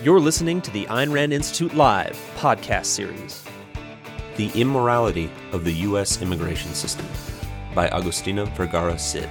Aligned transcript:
You're 0.00 0.20
listening 0.20 0.62
to 0.62 0.70
the 0.70 0.86
Ayn 0.86 1.12
Rand 1.12 1.32
Institute 1.32 1.74
Live 1.74 2.16
podcast 2.36 2.84
series. 2.84 3.44
The 4.36 4.48
Immorality 4.54 5.28
of 5.50 5.64
the 5.64 5.72
U.S. 5.88 6.22
Immigration 6.22 6.72
System 6.72 7.04
by 7.74 7.88
Agustina 7.88 8.46
Vergara 8.56 8.96
Cid. 8.96 9.28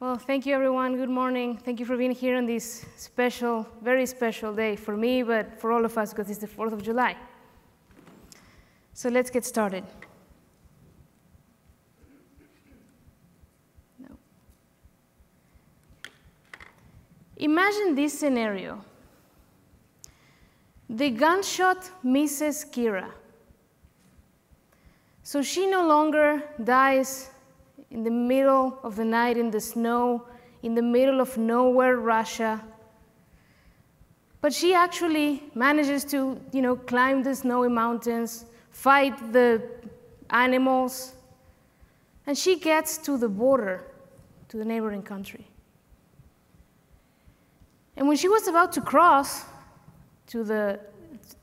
Well, 0.00 0.16
thank 0.16 0.46
you, 0.46 0.54
everyone. 0.54 0.96
Good 0.96 1.10
morning. 1.10 1.58
Thank 1.58 1.80
you 1.80 1.84
for 1.84 1.98
being 1.98 2.12
here 2.12 2.34
on 2.34 2.46
this 2.46 2.86
special, 2.96 3.68
very 3.82 4.06
special 4.06 4.54
day 4.54 4.74
for 4.74 4.96
me, 4.96 5.22
but 5.22 5.60
for 5.60 5.70
all 5.70 5.84
of 5.84 5.98
us 5.98 6.14
because 6.14 6.30
it's 6.30 6.40
the 6.40 6.48
4th 6.48 6.72
of 6.72 6.82
July. 6.82 7.14
So 8.94 9.10
let's 9.10 9.28
get 9.28 9.44
started. 9.44 9.84
Imagine 17.44 17.94
this 17.94 18.18
scenario 18.18 18.82
the 20.88 21.10
gunshot 21.10 21.90
misses 22.02 22.64
Kira. 22.64 23.10
So 25.22 25.42
she 25.42 25.66
no 25.66 25.86
longer 25.86 26.42
dies 26.62 27.28
in 27.90 28.02
the 28.02 28.10
middle 28.10 28.78
of 28.82 28.96
the 28.96 29.04
night 29.04 29.36
in 29.36 29.50
the 29.50 29.60
snow, 29.60 30.26
in 30.62 30.74
the 30.74 30.80
middle 30.80 31.20
of 31.20 31.36
nowhere, 31.36 31.96
Russia. 31.96 32.64
But 34.40 34.54
she 34.54 34.72
actually 34.72 35.42
manages 35.54 36.02
to, 36.06 36.40
you 36.50 36.62
know, 36.62 36.76
climb 36.76 37.22
the 37.22 37.34
snowy 37.34 37.68
mountains, 37.68 38.46
fight 38.70 39.32
the 39.34 39.62
animals, 40.30 41.12
and 42.26 42.38
she 42.38 42.58
gets 42.58 42.96
to 42.98 43.18
the 43.18 43.28
border, 43.28 43.84
to 44.48 44.56
the 44.56 44.64
neighboring 44.64 45.02
country. 45.02 45.46
And 47.96 48.08
when 48.08 48.16
she 48.16 48.28
was 48.28 48.48
about 48.48 48.72
to 48.72 48.80
cross 48.80 49.44
to 50.28 50.42
the, 50.42 50.80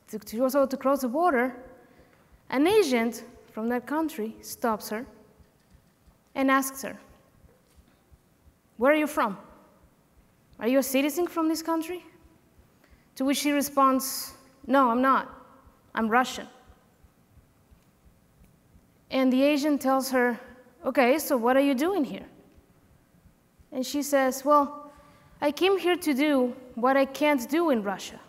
to, 0.08 0.20
she 0.26 0.40
was 0.40 0.54
about 0.54 0.70
to 0.70 0.76
cross 0.76 1.00
the 1.00 1.08
border, 1.08 1.54
an 2.50 2.66
agent 2.66 3.24
from 3.52 3.68
that 3.70 3.86
country 3.86 4.36
stops 4.40 4.90
her 4.90 5.06
and 6.34 6.50
asks 6.50 6.82
her, 6.82 6.98
Where 8.76 8.92
are 8.92 8.96
you 8.96 9.06
from? 9.06 9.38
Are 10.58 10.68
you 10.68 10.78
a 10.78 10.82
citizen 10.82 11.26
from 11.26 11.48
this 11.48 11.62
country? 11.62 12.04
To 13.16 13.24
which 13.24 13.38
she 13.38 13.52
responds, 13.52 14.34
No, 14.66 14.90
I'm 14.90 15.02
not. 15.02 15.28
I'm 15.94 16.08
Russian. 16.08 16.46
And 19.10 19.32
the 19.32 19.42
agent 19.42 19.80
tells 19.80 20.10
her, 20.10 20.38
Okay, 20.84 21.18
so 21.18 21.36
what 21.36 21.56
are 21.56 21.60
you 21.60 21.74
doing 21.74 22.04
here? 22.04 22.26
And 23.70 23.84
she 23.84 24.02
says, 24.02 24.44
Well, 24.44 24.81
I 25.42 25.50
came 25.50 25.76
here 25.76 25.96
to 25.96 26.14
do 26.14 26.54
what 26.76 26.96
I 26.96 27.04
can't 27.04 27.50
do 27.50 27.70
in 27.70 27.82
Russia. 27.82 28.20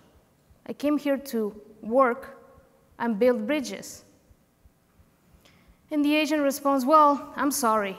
I 0.65 0.73
came 0.73 0.97
here 0.97 1.17
to 1.17 1.53
work 1.83 2.39
and 2.97 3.19
build 3.19 3.45
bridges. 3.45 4.03
And 5.91 6.03
the 6.03 6.15
agent 6.15 6.41
responds, 6.41 6.85
Well, 6.85 7.31
I'm 7.35 7.51
sorry. 7.51 7.95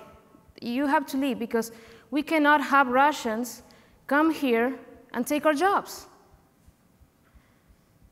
You 0.61 0.89
have 0.89 1.07
to 1.07 1.17
leave 1.17 1.39
because 1.39 1.70
we 2.11 2.23
cannot 2.23 2.61
have 2.61 2.89
Russians 2.89 3.62
come 4.09 4.33
here 4.33 4.75
and 5.12 5.25
take 5.25 5.47
our 5.47 5.55
jobs. 5.55 6.07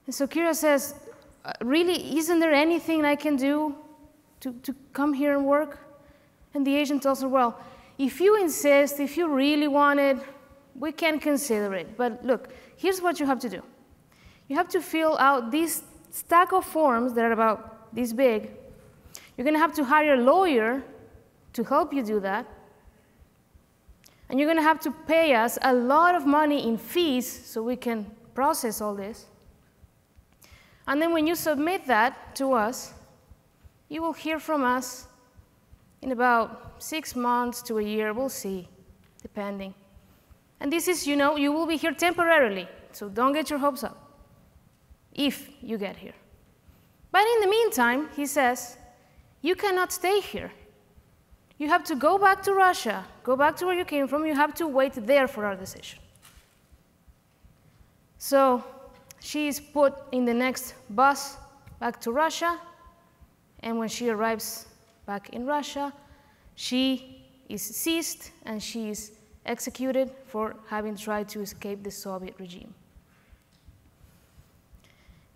And 0.07 0.15
so 0.15 0.29
Kira 0.29 0.55
says, 0.55 0.95
uh, 1.45 1.53
Really, 1.63 2.17
isn't 2.17 2.39
there 2.39 2.53
anything 2.53 3.05
I 3.05 3.17
can 3.17 3.35
do 3.35 3.75
to, 4.39 4.53
to 4.53 4.73
come 4.93 5.15
here 5.15 5.37
and 5.37 5.45
work? 5.47 5.81
And 6.55 6.65
the 6.65 6.77
agent 6.77 7.03
tells 7.03 7.23
her, 7.23 7.29
Well, 7.29 7.59
if 7.99 8.21
you 8.21 8.41
insist, 8.41 9.01
if 9.01 9.17
you 9.17 9.29
really 9.29 9.67
want 9.67 9.99
it, 9.99 10.19
we 10.79 10.93
can 10.93 11.19
consider 11.19 11.75
it. 11.75 11.97
But 11.97 12.25
look, 12.25 12.49
here's 12.77 13.01
what 13.01 13.21
you 13.21 13.27
have 13.27 13.39
to 13.41 13.49
do 13.49 13.63
you 14.49 14.57
have 14.57 14.69
to 14.69 14.81
fill 14.81 15.17
out 15.19 15.51
this 15.51 15.83
stack 16.11 16.53
of 16.53 16.65
forms 16.65 17.15
that 17.15 17.25
are 17.25 17.33
about 17.33 17.95
this 17.95 18.13
big. 18.13 18.51
You're 19.37 19.45
going 19.45 19.55
to 19.55 19.61
have 19.61 19.75
to 19.75 19.85
hire 19.85 20.15
a 20.15 20.23
lawyer 20.23 20.83
to 21.55 21.65
help 21.65 21.93
you 21.93 22.03
do 22.03 22.21
that. 22.21 22.47
And 24.29 24.39
you're 24.39 24.47
going 24.47 24.59
to 24.59 24.63
have 24.63 24.81
to 24.81 24.91
pay 24.91 25.35
us 25.35 25.59
a 25.63 25.73
lot 25.73 26.15
of 26.15 26.27
money 26.27 26.67
in 26.67 26.79
fees 26.79 27.27
so 27.27 27.63
we 27.63 27.77
can 27.77 28.11
process 28.35 28.81
all 28.81 28.95
this. 28.95 29.27
And 30.87 31.01
then 31.01 31.13
when 31.13 31.27
you 31.27 31.35
submit 31.35 31.87
that 31.87 32.35
to 32.37 32.53
us, 32.53 32.93
you 33.89 34.03
will 34.03 34.15
hear 34.15 34.39
from 34.39 34.65
us 34.65 35.07
in 36.01 36.13
about 36.13 36.83
six 36.83 37.15
months 37.15 37.63
to 37.63 37.79
a 37.79 37.83
year. 37.83 38.13
We'll 38.13 38.29
see, 38.29 38.69
depending. 39.21 39.75
And 40.63 40.73
this 40.73 40.87
is, 40.87 41.09
you 41.09 41.17
know, 41.17 41.35
you 41.35 41.51
will 41.51 41.67
be 41.67 41.77
here 41.77 41.93
temporarily, 41.93 42.69
so 42.93 43.09
don't 43.09 43.33
get 43.33 43.51
your 43.51 43.59
hopes 43.59 43.83
up 43.83 43.99
if 45.13 45.51
you 45.61 45.77
get 45.77 45.97
here. 45.97 46.15
But 47.11 47.23
in 47.23 47.41
the 47.41 47.49
meantime, 47.49 48.09
he 48.15 48.27
says, 48.27 48.79
you 49.41 49.57
cannot 49.57 49.91
stay 49.91 50.21
here. 50.21 50.53
You 51.59 51.69
have 51.69 51.83
to 51.85 51.97
go 51.97 52.17
back 52.17 52.45
to 52.45 52.55
Russia, 52.55 53.05
go 53.25 53.35
back 53.35 53.57
to 53.57 53.67
where 53.67 53.75
you 53.75 53.85
came 53.85 54.07
from, 54.07 54.25
you 54.25 54.37
have 54.37 54.55
to 54.55 54.69
wait 54.69 54.93
there 54.95 55.27
for 55.27 55.45
our 55.45 55.57
decision. 55.57 55.99
So 58.19 58.63
she 59.19 59.49
is 59.49 59.59
put 59.59 59.95
in 60.13 60.25
the 60.25 60.35
next 60.35 60.75
bus 60.91 61.39
back 61.81 62.01
to 62.03 62.13
Russia, 62.13 62.57
and 63.65 63.79
when 63.81 63.89
she 63.89 64.11
arrives 64.11 64.67
back 65.07 65.31
in 65.31 65.45
Russia, 65.45 65.93
she 66.55 67.27
is 67.49 67.63
seized 67.63 68.31
and 68.47 68.63
she 68.63 68.91
is 68.91 69.19
executed 69.45 70.11
for 70.27 70.57
having 70.69 70.97
tried 70.97 71.29
to 71.31 71.41
escape 71.41 71.83
the 71.83 71.91
Soviet 71.91 72.35
regime. 72.39 72.75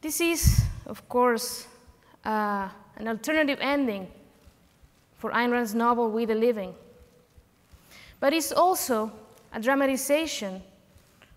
This 0.01 0.21
is, 0.21 0.63
of 0.87 1.09
course, 1.09 1.67
uh, 2.25 2.69
an 2.97 3.09
alternative 3.09 3.59
ending 3.61 4.09
for 5.19 5.31
Ayn 5.33 5.51
Rand's 5.51 5.75
novel 5.75 6.11
We 6.11 6.25
the 6.25 6.35
Living. 6.35 6.75
But 8.21 8.33
it's 8.33 8.53
also 8.53 9.13
a 9.53 9.61
dramatization 9.61 10.63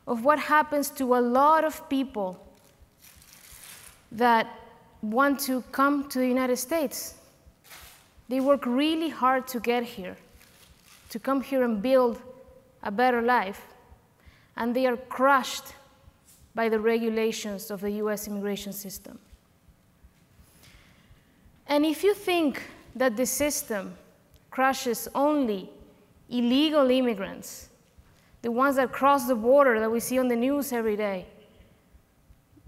of 0.08 0.24
what 0.24 0.40
happens 0.40 0.90
to 0.92 1.16
a 1.16 1.22
lot 1.22 1.64
of 1.64 1.88
people 1.90 2.46
that 4.12 4.48
want 5.02 5.40
to 5.40 5.62
come 5.72 6.10
to 6.10 6.20
the 6.20 6.28
United 6.28 6.58
States. 6.58 7.16
They 8.28 8.40
work 8.40 8.66
really 8.66 9.10
hard 9.10 9.48
to 9.50 9.60
get 9.60 9.84
here, 9.84 10.18
to 11.10 11.20
come 11.20 11.42
here 11.42 11.64
and 11.64 11.82
build 11.82 12.22
a 12.84 12.92
better 12.92 13.22
life, 13.22 13.68
and 14.58 14.76
they 14.76 14.86
are 14.86 14.98
crushed 14.98 15.74
by 16.56 16.70
the 16.70 16.80
regulations 16.80 17.72
of 17.72 17.82
the 17.82 17.92
US 17.92 18.28
immigration 18.28 18.74
system. 18.74 19.20
And 21.68 21.86
if 21.86 22.04
you 22.04 22.14
think 22.14 22.62
that 22.96 23.16
the 23.16 23.26
system 23.26 23.96
crushes 24.50 25.08
only 25.14 25.70
illegal 26.30 26.90
immigrants, 26.90 27.70
the 28.42 28.52
ones 28.52 28.78
that 28.78 28.92
cross 28.92 29.28
the 29.28 29.36
border 29.36 29.80
that 29.80 29.92
we 29.92 30.00
see 30.00 30.18
on 30.18 30.28
the 30.28 30.36
news 30.36 30.74
every 30.74 30.96
day, 30.96 31.26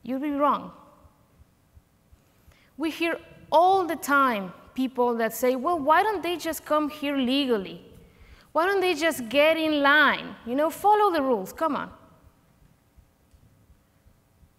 you'd 0.04 0.22
be 0.22 0.32
wrong. 0.32 0.72
We 2.78 2.92
hear 2.92 3.18
all 3.52 3.86
the 3.86 3.96
time 3.96 4.54
people 4.74 5.16
that 5.16 5.34
say, 5.34 5.56
well, 5.56 5.80
why 5.80 6.04
don't 6.04 6.24
they 6.24 6.38
just 6.38 6.66
come 6.66 6.90
here 6.90 7.18
legally? 7.18 7.84
Why 8.52 8.66
don't 8.66 8.82
they 8.82 8.94
just 8.94 9.30
get 9.30 9.58
in 9.58 9.82
line? 9.82 10.36
You 10.46 10.56
know, 10.56 10.70
follow 10.70 11.12
the 11.12 11.22
rules, 11.22 11.54
come 11.54 11.76
on. 11.76 11.92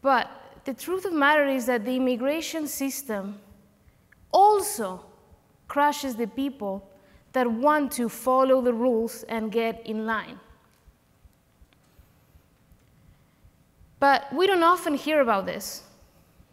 But 0.00 0.30
the 0.64 0.74
truth 0.74 1.04
of 1.04 1.12
the 1.12 1.18
matter 1.18 1.46
is 1.46 1.66
that 1.66 1.84
the 1.84 1.96
immigration 1.96 2.66
system 2.66 3.38
also 4.32 5.04
crushes 5.68 6.16
the 6.16 6.26
people 6.26 6.88
that 7.32 7.50
want 7.50 7.92
to 7.92 8.08
follow 8.08 8.60
the 8.60 8.72
rules 8.72 9.24
and 9.24 9.50
get 9.50 9.84
in 9.86 10.06
line. 10.06 10.38
But 14.00 14.32
we 14.32 14.46
don't 14.46 14.62
often 14.62 14.94
hear 14.94 15.20
about 15.20 15.46
this. 15.46 15.84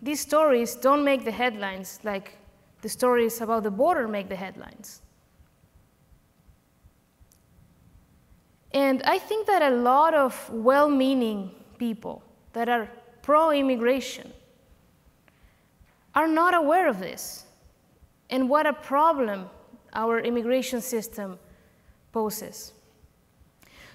These 0.02 0.22
stories 0.22 0.76
don't 0.76 1.04
make 1.04 1.26
the 1.26 1.32
headlines 1.32 2.00
like 2.04 2.38
the 2.82 2.90
stories 2.90 3.42
about 3.42 3.64
the 3.64 3.72
border 3.72 4.08
make 4.08 4.30
the 4.30 4.36
headlines. 4.36 5.02
And 8.72 9.02
I 9.04 9.18
think 9.18 9.48
that 9.48 9.62
a 9.62 9.72
lot 9.72 10.14
of 10.14 10.50
well 10.52 10.90
meaning 10.90 11.52
people 11.78 12.22
that 12.54 12.70
are 12.70 12.90
pro 13.22 13.52
immigration 13.52 14.32
are 16.14 16.28
not 16.28 16.54
aware 16.54 16.88
of 16.88 17.00
this 17.00 17.46
and 18.30 18.50
what 18.50 18.66
a 18.68 18.74
problem 18.74 19.50
our 19.94 20.20
immigration 20.20 20.82
system 20.82 21.40
poses. 22.12 22.74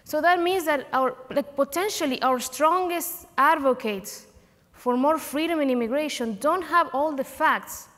So 0.05 0.21
that 0.21 0.41
means 0.41 0.65
that 0.67 0.87
our, 0.93 1.17
like 1.31 1.56
potentially 1.56 2.20
our 2.23 2.38
strongest 2.38 3.27
advocates 3.38 4.27
for 4.73 4.97
more 4.97 5.19
freedom 5.19 5.61
in 5.61 5.70
immigration 5.70 6.37
don't 6.41 6.62
have 6.62 6.91
all 6.93 7.12
the 7.12 7.25
facts 7.25 7.88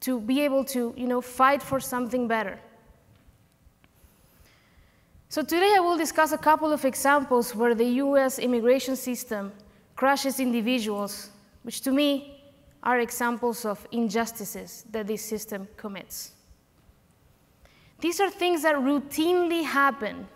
to 0.00 0.20
be 0.20 0.42
able 0.42 0.64
to 0.64 0.92
you 0.96 1.06
know, 1.06 1.20
fight 1.20 1.62
for 1.62 1.78
something 1.78 2.26
better. 2.26 2.58
So 5.28 5.42
today 5.42 5.74
I 5.76 5.80
will 5.80 5.96
discuss 5.96 6.32
a 6.32 6.38
couple 6.38 6.72
of 6.72 6.84
examples 6.84 7.54
where 7.54 7.74
the 7.74 7.84
US 8.04 8.38
immigration 8.38 8.94
system 8.94 9.52
crushes 9.96 10.38
individuals, 10.38 11.30
which 11.64 11.80
to 11.82 11.90
me 11.90 12.44
are 12.82 13.00
examples 13.00 13.64
of 13.64 13.86
injustices 13.90 14.84
that 14.92 15.08
this 15.08 15.22
system 15.22 15.66
commits. 15.76 16.32
These 18.00 18.20
are 18.20 18.30
things 18.30 18.62
that 18.62 18.76
routinely 18.76 19.64
happen 19.64 20.28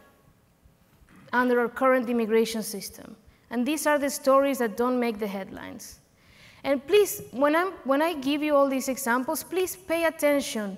under 1.33 1.61
our 1.61 1.69
current 1.69 2.09
immigration 2.09 2.63
system. 2.63 3.15
And 3.51 3.65
these 3.65 3.87
are 3.87 3.99
the 3.99 4.11
stories 4.11 4.59
that 4.59 4.77
don't 4.77 4.99
make 4.99 5.21
the 5.21 5.27
headlines. 5.27 6.01
And 6.65 6.85
please, 6.87 7.23
when, 7.31 7.55
I'm, 7.55 7.73
when 7.85 8.03
I 8.03 8.15
give 8.15 8.43
you 8.43 8.57
all 8.57 8.69
these 8.69 8.89
examples, 8.89 9.45
please 9.45 9.77
pay 9.77 10.05
attention 10.05 10.77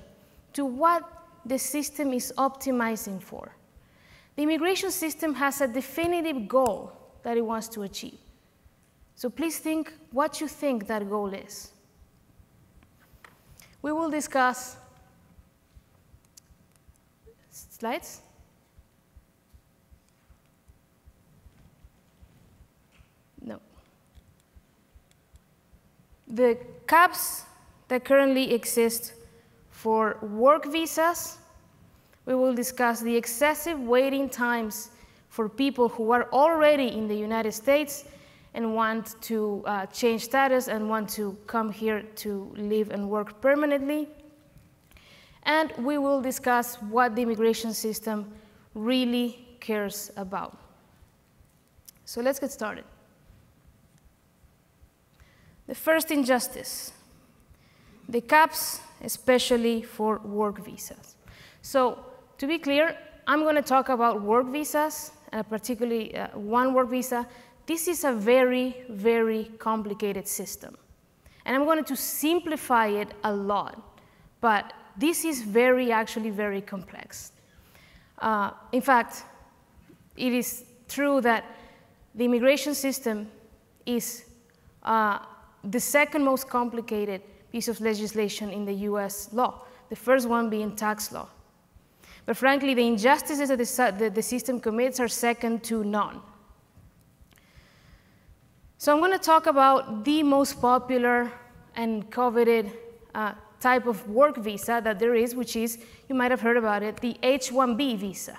to 0.52 0.66
what 0.66 1.02
the 1.46 1.58
system 1.58 2.12
is 2.12 2.32
optimizing 2.36 3.22
for. 3.22 3.56
The 4.36 4.42
immigration 4.42 4.90
system 4.90 5.34
has 5.34 5.60
a 5.60 5.68
definitive 5.68 6.48
goal 6.48 6.92
that 7.22 7.36
it 7.36 7.42
wants 7.42 7.68
to 7.68 7.82
achieve. 7.82 8.18
So 9.14 9.28
please 9.28 9.58
think 9.58 9.92
what 10.10 10.40
you 10.40 10.48
think 10.48 10.86
that 10.86 11.08
goal 11.08 11.32
is. 11.32 11.70
We 13.82 13.92
will 13.92 14.10
discuss 14.10 14.76
slides. 17.50 18.20
No. 23.44 23.60
The 26.28 26.58
caps 26.86 27.44
that 27.88 28.04
currently 28.04 28.54
exist 28.54 29.14
for 29.68 30.16
work 30.22 30.64
visas, 30.66 31.38
we 32.26 32.34
will 32.34 32.54
discuss 32.54 33.00
the 33.00 33.14
excessive 33.16 33.80
waiting 33.80 34.28
times 34.28 34.90
for 35.28 35.48
people 35.48 35.88
who 35.88 36.10
are 36.12 36.28
already 36.32 36.88
in 36.88 37.08
the 37.08 37.14
United 37.14 37.52
States 37.52 38.04
and 38.54 38.74
want 38.74 39.20
to 39.22 39.62
uh, 39.66 39.86
change 39.86 40.22
status 40.22 40.68
and 40.68 40.88
want 40.88 41.08
to 41.08 41.36
come 41.46 41.72
here 41.72 42.02
to 42.16 42.52
live 42.56 42.90
and 42.90 43.08
work 43.08 43.40
permanently. 43.40 44.08
And 45.44 45.72
we 45.78 45.98
will 45.98 46.20
discuss 46.20 46.76
what 46.76 47.16
the 47.16 47.22
immigration 47.22 47.72
system 47.72 48.30
really 48.74 49.56
cares 49.58 50.10
about. 50.16 50.58
So 52.04 52.20
let's 52.20 52.38
get 52.38 52.52
started. 52.52 52.84
The 55.66 55.74
first 55.74 56.10
injustice 56.10 56.92
the 58.08 58.20
caps, 58.20 58.80
especially 59.02 59.80
for 59.82 60.18
work 60.18 60.64
visas. 60.64 61.16
So, 61.62 62.04
to 62.42 62.48
be 62.48 62.58
clear, 62.58 62.96
I'm 63.28 63.42
going 63.42 63.54
to 63.54 63.62
talk 63.62 63.88
about 63.88 64.20
work 64.20 64.48
visas, 64.48 65.12
and 65.30 65.48
particularly 65.48 66.16
uh, 66.16 66.26
one 66.36 66.74
work 66.74 66.90
visa 66.90 67.24
this 67.66 67.86
is 67.86 68.02
a 68.02 68.12
very, 68.12 68.82
very 68.88 69.44
complicated 69.60 70.26
system. 70.26 70.76
And 71.44 71.54
I'm 71.54 71.64
going 71.64 71.84
to 71.84 71.94
simplify 71.94 72.88
it 72.88 73.14
a 73.22 73.32
lot, 73.32 73.80
but 74.40 74.72
this 74.96 75.24
is 75.24 75.42
very, 75.42 75.92
actually 75.92 76.30
very 76.30 76.60
complex. 76.60 77.30
Uh, 78.18 78.50
in 78.72 78.82
fact, 78.82 79.22
it 80.16 80.32
is 80.32 80.64
true 80.88 81.20
that 81.20 81.44
the 82.16 82.24
immigration 82.24 82.74
system 82.74 83.30
is 83.86 84.24
uh, 84.82 85.20
the 85.62 85.78
second 85.78 86.24
most 86.24 86.48
complicated 86.48 87.22
piece 87.52 87.68
of 87.68 87.80
legislation 87.80 88.50
in 88.50 88.64
the 88.64 88.74
US 88.90 89.32
law, 89.32 89.62
the 89.90 89.96
first 89.96 90.28
one 90.28 90.50
being 90.50 90.74
tax 90.74 91.12
law. 91.12 91.28
But 92.24 92.36
frankly, 92.36 92.74
the 92.74 92.86
injustices 92.86 93.48
that 93.48 93.58
the, 93.58 94.04
the, 94.04 94.10
the 94.10 94.22
system 94.22 94.60
commits 94.60 95.00
are 95.00 95.08
second 95.08 95.64
to 95.64 95.82
none. 95.82 96.20
So 98.78 98.92
I'm 98.92 98.98
going 98.98 99.12
to 99.12 99.18
talk 99.18 99.46
about 99.46 100.04
the 100.04 100.22
most 100.22 100.60
popular 100.60 101.32
and 101.76 102.10
coveted 102.10 102.72
uh, 103.14 103.32
type 103.60 103.86
of 103.86 104.08
work 104.08 104.36
visa 104.36 104.80
that 104.82 104.98
there 104.98 105.14
is, 105.14 105.34
which 105.34 105.56
is, 105.56 105.78
you 106.08 106.14
might 106.14 106.30
have 106.30 106.40
heard 106.40 106.56
about 106.56 106.82
it, 106.82 106.96
the 106.98 107.16
H-1B 107.22 107.96
visa. 107.98 108.38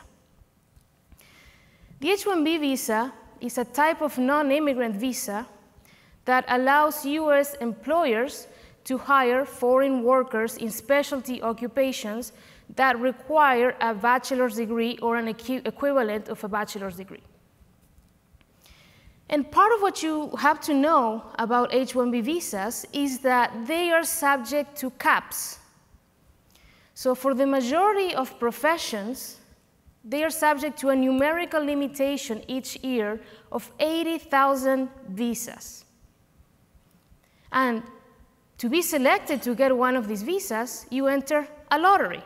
The 2.00 2.12
H-1B 2.12 2.59
visa 2.59 3.13
is 3.39 3.57
a 3.57 3.63
type 3.63 4.01
of 4.01 4.18
non-immigrant 4.18 4.95
visa 4.95 5.47
that 6.25 6.45
allows 6.47 7.06
U.S. 7.06 7.56
employers 7.56 8.47
to 8.83 8.97
hire 8.97 9.45
foreign 9.45 10.03
workers 10.03 10.57
in 10.57 10.69
specialty 10.69 11.41
occupations 11.41 12.33
that 12.75 13.00
require 13.00 13.75
a 13.80 13.94
bachelor's 13.94 14.56
degree 14.56 14.98
or 15.02 15.18
an 15.18 15.28
equivalent 15.28 16.30
of 16.30 16.44
a 16.44 16.48
bachelor's 16.48 16.96
degree. 16.96 17.24
And 19.30 19.50
part 19.50 19.74
of 19.74 19.81
what 19.81 20.04
you 20.04 20.30
have 20.38 20.60
to 20.62 20.74
know 20.74 21.24
about 21.40 21.74
H 21.74 21.94
1B 21.94 22.24
visas 22.24 22.86
is 22.94 23.20
that 23.20 23.66
they 23.66 23.92
are 23.92 24.04
subject 24.04 24.75
to 24.78 24.92
caps. 24.92 25.60
So, 26.94 27.16
for 27.16 27.34
the 27.34 27.48
majority 27.48 28.14
of 28.14 28.38
professions, 28.40 29.38
they 30.04 30.24
are 30.24 30.30
subject 30.30 30.78
to 30.80 30.90
a 30.90 30.96
numerical 30.96 31.64
limitation 31.64 32.44
each 32.48 32.75
year 32.84 33.22
of 33.52 33.72
80,000 33.80 34.90
visas. 35.10 35.86
And 37.52 37.84
to 38.58 38.70
be 38.70 38.81
selected 38.81 39.42
to 39.44 39.56
get 39.56 39.75
one 39.75 39.96
of 39.96 40.08
these 40.08 40.24
visas, 40.24 40.86
you 40.90 41.08
enter 41.08 41.48
a 41.72 41.80
lottery. 41.80 42.24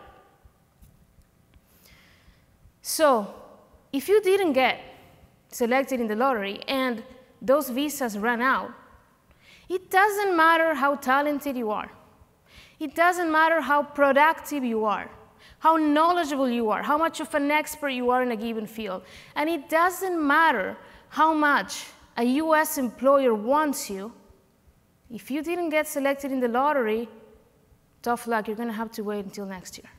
So, 2.88 3.28
if 3.92 4.08
you 4.08 4.22
didn't 4.22 4.54
get 4.54 4.80
selected 5.50 6.00
in 6.00 6.08
the 6.08 6.16
lottery 6.16 6.62
and 6.70 7.04
those 7.42 7.70
visas 7.70 8.18
run 8.18 8.40
out, 8.40 8.72
it 9.68 9.92
doesn't 9.92 10.38
matter 10.38 10.74
how 10.74 10.96
talented 10.96 11.58
you 11.58 11.70
are. 11.70 11.92
It 12.80 12.96
doesn't 12.96 13.30
matter 13.30 13.60
how 13.60 13.84
productive 13.84 14.64
you 14.64 14.86
are, 14.86 15.12
how 15.60 15.76
knowledgeable 15.76 16.50
you 16.50 16.70
are, 16.70 16.82
how 16.82 16.98
much 16.98 17.20
of 17.20 17.36
an 17.36 17.52
expert 17.52 17.90
you 17.90 18.10
are 18.10 18.24
in 18.24 18.32
a 18.32 18.38
given 18.38 18.66
field. 18.66 19.04
And 19.36 19.50
it 19.50 19.68
doesn't 19.68 20.26
matter 20.26 20.78
how 21.10 21.34
much 21.34 21.88
a 22.16 22.24
US 22.24 22.78
employer 22.78 23.36
wants 23.36 23.90
you. 23.90 24.14
If 25.12 25.30
you 25.30 25.44
didn't 25.44 25.72
get 25.72 25.90
selected 25.90 26.32
in 26.32 26.40
the 26.40 26.48
lottery, 26.48 27.10
tough 28.02 28.28
luck, 28.28 28.48
you're 28.48 28.56
going 28.56 28.70
to 28.70 28.82
have 28.82 28.94
to 28.94 29.02
wait 29.04 29.26
until 29.26 29.46
next 29.46 29.78
year. 29.78 29.92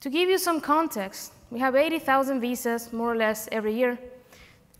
To 0.00 0.10
give 0.10 0.28
you 0.30 0.38
some 0.38 0.60
context, 0.60 1.32
we 1.50 1.58
have 1.58 1.76
80,000 1.76 2.40
visas, 2.40 2.92
more 2.92 3.12
or 3.12 3.16
less, 3.16 3.48
every 3.52 3.74
year. 3.74 3.98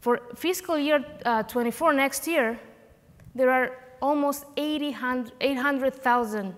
For 0.01 0.21
fiscal 0.35 0.79
year 0.79 1.05
uh, 1.27 1.43
24 1.43 1.93
next 1.93 2.27
year, 2.27 2.59
there 3.35 3.51
are 3.51 3.77
almost 4.01 4.45
800,000 4.57 6.55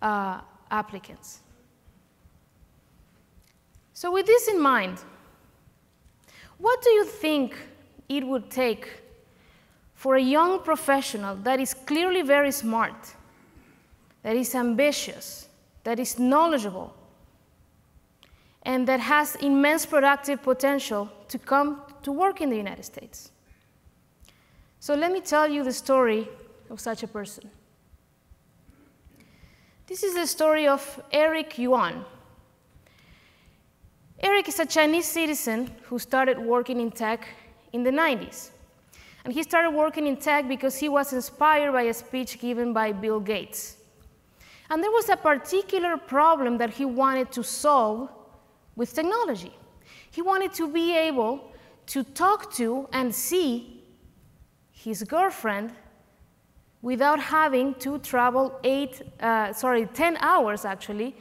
uh, 0.00 0.40
applicants. 0.70 1.40
So, 3.92 4.10
with 4.10 4.26
this 4.26 4.48
in 4.48 4.60
mind, 4.60 4.98
what 6.58 6.82
do 6.82 6.90
you 6.90 7.04
think 7.04 7.56
it 8.08 8.26
would 8.26 8.50
take 8.50 9.02
for 9.94 10.16
a 10.16 10.20
young 10.20 10.58
professional 10.60 11.36
that 11.36 11.60
is 11.60 11.74
clearly 11.74 12.22
very 12.22 12.50
smart, 12.50 13.14
that 14.22 14.34
is 14.34 14.54
ambitious, 14.54 15.48
that 15.84 16.00
is 16.00 16.18
knowledgeable, 16.18 16.92
and 18.64 18.88
that 18.88 19.00
has 19.00 19.34
immense 19.36 19.84
productive 19.84 20.42
potential 20.42 21.10
to 21.28 21.38
come 21.38 21.82
to 22.02 22.12
work 22.12 22.40
in 22.40 22.48
the 22.48 22.56
United 22.56 22.84
States. 22.84 23.30
So 24.80 24.94
let 24.94 25.12
me 25.12 25.20
tell 25.20 25.48
you 25.48 25.64
the 25.64 25.72
story 25.72 26.28
of 26.70 26.80
such 26.80 27.02
a 27.02 27.08
person. 27.08 27.50
This 29.86 30.02
is 30.02 30.14
the 30.14 30.26
story 30.26 30.66
of 30.66 31.02
Eric 31.12 31.58
Yuan. 31.58 32.04
Eric 34.20 34.48
is 34.48 34.58
a 34.58 34.66
Chinese 34.66 35.06
citizen 35.06 35.70
who 35.82 35.98
started 35.98 36.38
working 36.38 36.80
in 36.80 36.90
tech 36.90 37.28
in 37.72 37.82
the 37.82 37.90
90s. 37.90 38.50
And 39.24 39.32
he 39.32 39.42
started 39.42 39.70
working 39.70 40.06
in 40.06 40.16
tech 40.16 40.48
because 40.48 40.76
he 40.76 40.88
was 40.88 41.12
inspired 41.12 41.72
by 41.72 41.82
a 41.82 41.94
speech 41.94 42.38
given 42.38 42.72
by 42.72 42.92
Bill 42.92 43.20
Gates. 43.20 43.76
And 44.70 44.82
there 44.82 44.90
was 44.90 45.08
a 45.08 45.16
particular 45.16 45.96
problem 45.96 46.58
that 46.58 46.70
he 46.70 46.84
wanted 46.84 47.30
to 47.32 47.42
solve 47.42 48.10
with 48.76 48.94
technology. 48.94 49.52
He 50.10 50.22
wanted 50.22 50.52
to 50.54 50.68
be 50.68 50.96
able 50.96 51.52
to 51.86 52.02
talk 52.02 52.52
to 52.54 52.88
and 52.92 53.14
see 53.14 53.82
his 54.72 55.02
girlfriend 55.02 55.72
without 56.82 57.18
having 57.18 57.74
to 57.76 57.98
travel 57.98 58.58
eight, 58.62 59.02
uh, 59.20 59.52
sorry, 59.52 59.86
10 59.86 60.18
hours 60.18 60.64
actually 60.64 61.16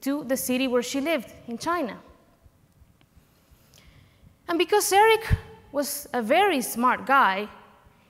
to 0.00 0.24
the 0.24 0.36
city 0.36 0.66
where 0.66 0.82
she 0.82 1.00
lived 1.00 1.32
in 1.46 1.56
China. 1.56 1.96
And 4.48 4.58
because 4.58 4.92
Eric 4.92 5.36
was 5.72 6.06
a 6.12 6.20
very 6.20 6.60
smart 6.60 7.06
guy, 7.06 7.48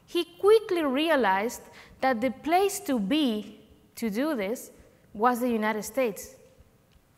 he 0.06 0.24
quickly 0.40 0.82
realized 0.82 1.62
that 2.00 2.20
the 2.20 2.30
place 2.30 2.80
to 2.80 2.98
be 2.98 3.60
to 3.96 4.10
do 4.10 4.34
this 4.34 4.70
was 5.12 5.40
the 5.40 5.48
United 5.48 5.82
States, 5.82 6.34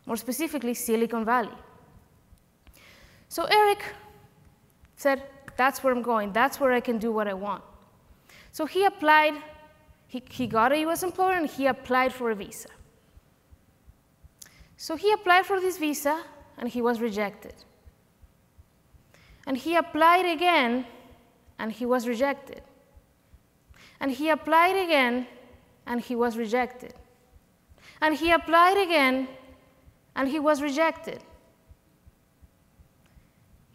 more 0.05 0.17
specifically, 0.17 0.73
Silicon 0.73 1.25
Valley. 1.25 1.57
So 3.29 3.43
Eric 3.45 3.83
said, 4.95 5.23
That's 5.55 5.83
where 5.83 5.93
I'm 5.93 6.01
going. 6.01 6.33
That's 6.33 6.59
where 6.59 6.71
I 6.71 6.79
can 6.79 6.97
do 6.97 7.11
what 7.11 7.27
I 7.27 7.33
want. 7.33 7.63
So 8.51 8.65
he 8.65 8.85
applied, 8.85 9.35
he, 10.07 10.23
he 10.29 10.47
got 10.47 10.71
a 10.71 10.79
US 10.87 11.03
employer 11.03 11.33
and 11.33 11.47
he 11.47 11.67
applied 11.67 12.13
for 12.13 12.31
a 12.31 12.35
visa. 12.35 12.69
So 14.77 14.95
he 14.95 15.11
applied 15.11 15.45
for 15.45 15.59
this 15.59 15.77
visa 15.77 16.23
and 16.57 16.69
he 16.69 16.81
was 16.81 17.01
rejected. 17.01 17.53
And 19.45 19.57
he 19.57 19.75
applied 19.75 20.25
again 20.25 20.85
and 21.57 21.71
he 21.71 21.85
was 21.85 22.07
rejected. 22.07 22.61
And 23.99 24.11
he 24.11 24.29
applied 24.29 24.75
again 24.75 25.27
and 25.85 26.01
he 26.01 26.15
was 26.15 26.37
rejected. 26.37 26.93
And 28.01 28.15
he 28.15 28.31
applied 28.31 28.77
again 28.77 29.27
and 30.15 30.27
he 30.29 30.39
was 30.39 30.61
rejected. 30.61 31.23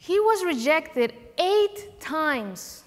He 0.02 0.18
was 0.18 0.44
rejected 0.44 1.14
eight 1.38 2.00
times 2.00 2.82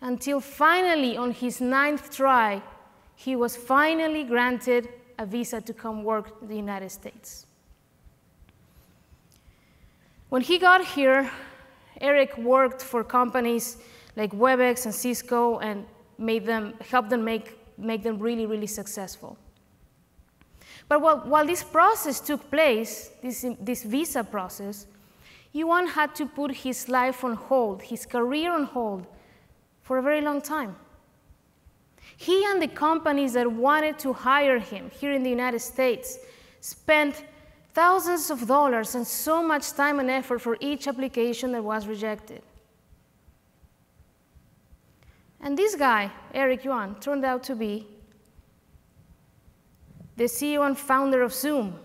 until 0.00 0.40
finally, 0.40 1.16
on 1.16 1.30
his 1.30 1.60
ninth 1.60 2.10
try, 2.10 2.60
he 3.14 3.36
was 3.36 3.54
finally 3.54 4.24
granted 4.24 4.88
a 5.16 5.24
visa 5.24 5.60
to 5.60 5.72
come 5.72 6.02
work 6.02 6.32
in 6.42 6.48
the 6.48 6.56
United 6.56 6.90
States. 6.90 7.46
When 10.28 10.42
he 10.42 10.58
got 10.58 10.84
here, 10.84 11.30
Eric 12.00 12.36
worked 12.36 12.82
for 12.82 13.04
companies 13.04 13.76
like 14.16 14.32
WebEx 14.32 14.86
and 14.86 14.94
Cisco 14.94 15.60
and 15.60 15.86
made 16.18 16.46
them, 16.46 16.74
helped 16.80 17.10
them 17.10 17.22
make, 17.22 17.56
make 17.78 18.02
them 18.02 18.18
really, 18.18 18.46
really 18.46 18.66
successful. 18.66 19.38
But 20.88 21.00
while, 21.00 21.18
while 21.18 21.46
this 21.46 21.62
process 21.62 22.18
took 22.18 22.50
place, 22.50 23.12
this, 23.22 23.46
this 23.60 23.84
visa 23.84 24.24
process, 24.24 24.88
Yuan 25.52 25.86
had 25.88 26.14
to 26.14 26.26
put 26.26 26.54
his 26.54 26.88
life 26.88 27.24
on 27.24 27.34
hold, 27.34 27.82
his 27.82 28.06
career 28.06 28.52
on 28.52 28.64
hold, 28.64 29.06
for 29.82 29.98
a 29.98 30.02
very 30.02 30.20
long 30.20 30.40
time. 30.40 30.76
He 32.16 32.44
and 32.44 32.62
the 32.62 32.68
companies 32.68 33.32
that 33.32 33.50
wanted 33.50 33.98
to 34.00 34.12
hire 34.12 34.58
him 34.58 34.90
here 34.90 35.12
in 35.12 35.22
the 35.22 35.30
United 35.30 35.60
States 35.60 36.18
spent 36.60 37.24
thousands 37.72 38.30
of 38.30 38.46
dollars 38.46 38.94
and 38.94 39.06
so 39.06 39.42
much 39.42 39.72
time 39.72 39.98
and 39.98 40.10
effort 40.10 40.40
for 40.40 40.56
each 40.60 40.86
application 40.86 41.52
that 41.52 41.64
was 41.64 41.86
rejected. 41.86 42.42
And 45.40 45.56
this 45.56 45.74
guy, 45.74 46.10
Eric 46.34 46.64
Yuan, 46.64 46.96
turned 47.00 47.24
out 47.24 47.42
to 47.44 47.56
be 47.56 47.86
the 50.16 50.24
CEO 50.24 50.66
and 50.66 50.76
founder 50.76 51.22
of 51.22 51.32
Zoom. 51.32 51.78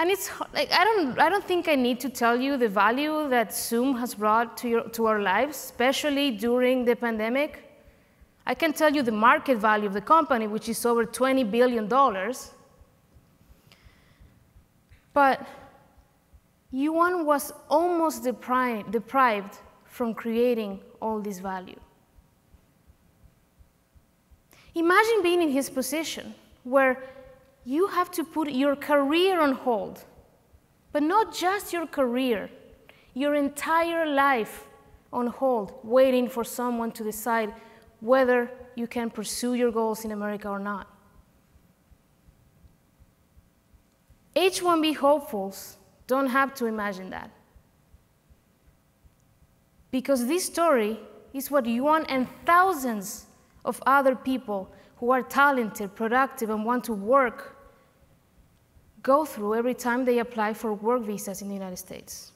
And 0.00 0.10
it's 0.10 0.30
like 0.54 0.72
I 0.72 0.82
don't 0.82 1.20
I 1.20 1.28
don't 1.28 1.44
think 1.44 1.68
I 1.68 1.74
need 1.74 2.00
to 2.00 2.08
tell 2.08 2.40
you 2.40 2.56
the 2.56 2.70
value 2.70 3.28
that 3.28 3.54
Zoom 3.54 3.98
has 3.98 4.14
brought 4.14 4.56
to 4.60 4.68
your 4.68 4.88
to 4.96 5.04
our 5.04 5.20
lives, 5.20 5.56
especially 5.58 6.30
during 6.30 6.86
the 6.86 6.96
pandemic. 6.96 7.64
I 8.46 8.54
can 8.54 8.72
tell 8.72 8.90
you 8.90 9.02
the 9.02 9.12
market 9.12 9.58
value 9.58 9.86
of 9.86 9.92
the 9.92 10.00
company, 10.00 10.46
which 10.46 10.70
is 10.70 10.86
over 10.86 11.04
20 11.04 11.44
billion 11.44 11.86
dollars. 11.86 12.52
But 15.12 15.46
Yuan 16.70 17.26
was 17.26 17.52
almost 17.68 18.24
deprived, 18.24 18.92
deprived 18.92 19.58
from 19.84 20.14
creating 20.14 20.80
all 21.02 21.20
this 21.20 21.40
value. 21.40 21.78
Imagine 24.74 25.22
being 25.22 25.42
in 25.42 25.50
his 25.50 25.68
position 25.68 26.34
where 26.64 27.02
you 27.64 27.88
have 27.88 28.10
to 28.12 28.24
put 28.24 28.50
your 28.50 28.76
career 28.76 29.40
on 29.40 29.52
hold. 29.52 30.04
But 30.92 31.02
not 31.02 31.34
just 31.34 31.72
your 31.72 31.86
career, 31.86 32.50
your 33.14 33.34
entire 33.34 34.06
life 34.06 34.66
on 35.12 35.26
hold, 35.26 35.78
waiting 35.84 36.28
for 36.28 36.44
someone 36.44 36.92
to 36.92 37.04
decide 37.04 37.54
whether 38.00 38.50
you 38.74 38.86
can 38.86 39.10
pursue 39.10 39.54
your 39.54 39.70
goals 39.70 40.04
in 40.04 40.10
America 40.10 40.48
or 40.48 40.58
not. 40.58 40.88
H 44.34 44.62
1B 44.62 44.96
hopefuls 44.96 45.76
don't 46.06 46.28
have 46.28 46.54
to 46.54 46.66
imagine 46.66 47.10
that. 47.10 47.30
Because 49.90 50.26
this 50.26 50.44
story 50.44 50.98
is 51.32 51.50
what 51.50 51.66
Yuan 51.66 52.04
and 52.06 52.28
thousands 52.46 53.26
of 53.64 53.82
other 53.86 54.14
people 54.14 54.72
who 55.00 55.10
are 55.10 55.22
talented, 55.22 55.94
productive, 55.96 56.50
and 56.50 56.62
want 56.62 56.84
to 56.84 56.92
work 56.92 57.56
go 59.02 59.24
through 59.24 59.54
every 59.54 59.72
time 59.72 60.04
they 60.04 60.18
apply 60.18 60.52
for 60.52 60.74
work 60.74 61.02
visas 61.02 61.40
in 61.40 61.48
the 61.48 61.54
United 61.54 61.78
States. 61.78 62.32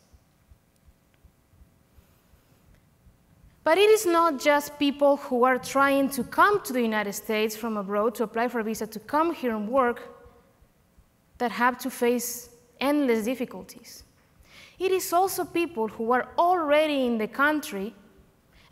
But 3.64 3.76
it 3.76 3.90
is 3.90 4.06
not 4.06 4.40
just 4.40 4.78
people 4.78 5.18
who 5.18 5.44
are 5.44 5.58
trying 5.58 6.08
to 6.10 6.24
come 6.24 6.62
to 6.62 6.72
the 6.72 6.80
United 6.80 7.12
States 7.12 7.54
from 7.54 7.76
abroad 7.76 8.14
to 8.16 8.24
apply 8.24 8.48
for 8.48 8.60
a 8.60 8.64
visa 8.64 8.86
to 8.86 8.98
come 8.98 9.34
here 9.34 9.54
and 9.54 9.68
work 9.68 10.16
that 11.36 11.50
have 11.50 11.78
to 11.78 11.90
face 11.90 12.48
endless 12.80 13.26
difficulties. 13.26 14.04
It 14.78 14.90
is 14.90 15.12
also 15.12 15.44
people 15.44 15.88
who 15.88 16.12
are 16.12 16.28
already 16.38 17.06
in 17.06 17.18
the 17.18 17.28
country 17.28 17.94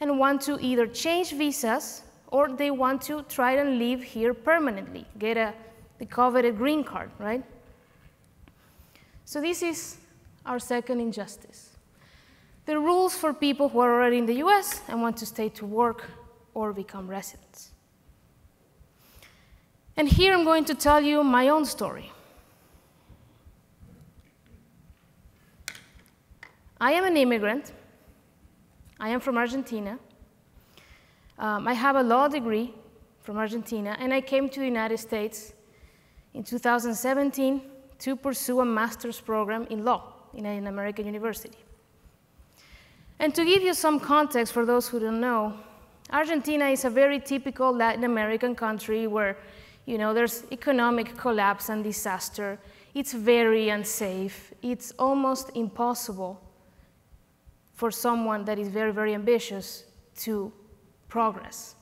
and 0.00 0.18
want 0.18 0.40
to 0.42 0.58
either 0.60 0.86
change 0.86 1.32
visas 1.32 2.01
or 2.32 2.48
they 2.48 2.70
want 2.70 3.02
to 3.02 3.22
try 3.28 3.52
and 3.52 3.78
live 3.78 4.02
here 4.02 4.32
permanently, 4.32 5.06
get 5.18 5.36
a, 5.36 5.52
the 5.98 6.06
coveted 6.06 6.56
green 6.56 6.82
card, 6.82 7.10
right? 7.18 7.44
So 9.26 9.40
this 9.40 9.62
is 9.62 9.98
our 10.46 10.58
second 10.58 10.98
injustice. 10.98 11.76
The 12.64 12.78
rules 12.78 13.14
for 13.14 13.34
people 13.34 13.68
who 13.68 13.80
are 13.80 13.92
already 13.92 14.16
in 14.16 14.26
the 14.26 14.36
US 14.46 14.80
and 14.88 15.02
want 15.02 15.18
to 15.18 15.26
stay 15.26 15.50
to 15.50 15.66
work 15.66 16.04
or 16.54 16.72
become 16.72 17.06
residents. 17.06 17.70
And 19.96 20.08
here 20.08 20.32
I'm 20.32 20.44
going 20.44 20.64
to 20.64 20.74
tell 20.74 21.02
you 21.02 21.22
my 21.22 21.50
own 21.50 21.66
story. 21.66 22.10
I 26.80 26.92
am 26.92 27.04
an 27.04 27.16
immigrant. 27.18 27.72
I 28.98 29.10
am 29.10 29.20
from 29.20 29.36
Argentina. 29.36 29.98
Um, 31.42 31.66
I 31.66 31.72
have 31.72 31.96
a 31.96 32.02
law 32.04 32.28
degree 32.28 32.72
from 33.20 33.36
Argentina, 33.36 33.96
and 33.98 34.14
I 34.14 34.20
came 34.20 34.48
to 34.48 34.60
the 34.60 34.64
United 34.64 34.98
States 34.98 35.54
in 36.34 36.44
2017 36.44 37.60
to 37.98 38.14
pursue 38.14 38.60
a 38.60 38.64
master's 38.64 39.20
program 39.20 39.66
in 39.68 39.84
law 39.84 40.04
in 40.34 40.46
an 40.46 40.68
American 40.68 41.04
university. 41.04 41.58
And 43.18 43.34
to 43.34 43.44
give 43.44 43.60
you 43.60 43.74
some 43.74 43.98
context 43.98 44.52
for 44.52 44.64
those 44.64 44.86
who 44.86 45.00
don't 45.00 45.20
know, 45.20 45.54
Argentina 46.10 46.66
is 46.66 46.84
a 46.84 46.90
very 46.90 47.18
typical 47.18 47.74
Latin 47.74 48.04
American 48.04 48.54
country 48.54 49.08
where 49.08 49.36
you 49.84 49.98
know, 49.98 50.14
there's 50.14 50.44
economic 50.52 51.16
collapse 51.16 51.70
and 51.70 51.82
disaster. 51.82 52.56
It's 52.94 53.12
very 53.12 53.68
unsafe. 53.70 54.54
It's 54.62 54.92
almost 54.96 55.50
impossible 55.56 56.40
for 57.74 57.90
someone 57.90 58.44
that 58.44 58.60
is 58.60 58.68
very, 58.68 58.92
very 58.92 59.12
ambitious 59.12 59.86
to 60.18 60.52
progress. 61.12 61.74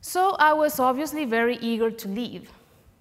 So 0.00 0.34
I 0.38 0.54
was 0.54 0.80
obviously 0.80 1.26
very 1.26 1.58
eager 1.58 1.90
to 1.90 2.08
leave. 2.08 2.50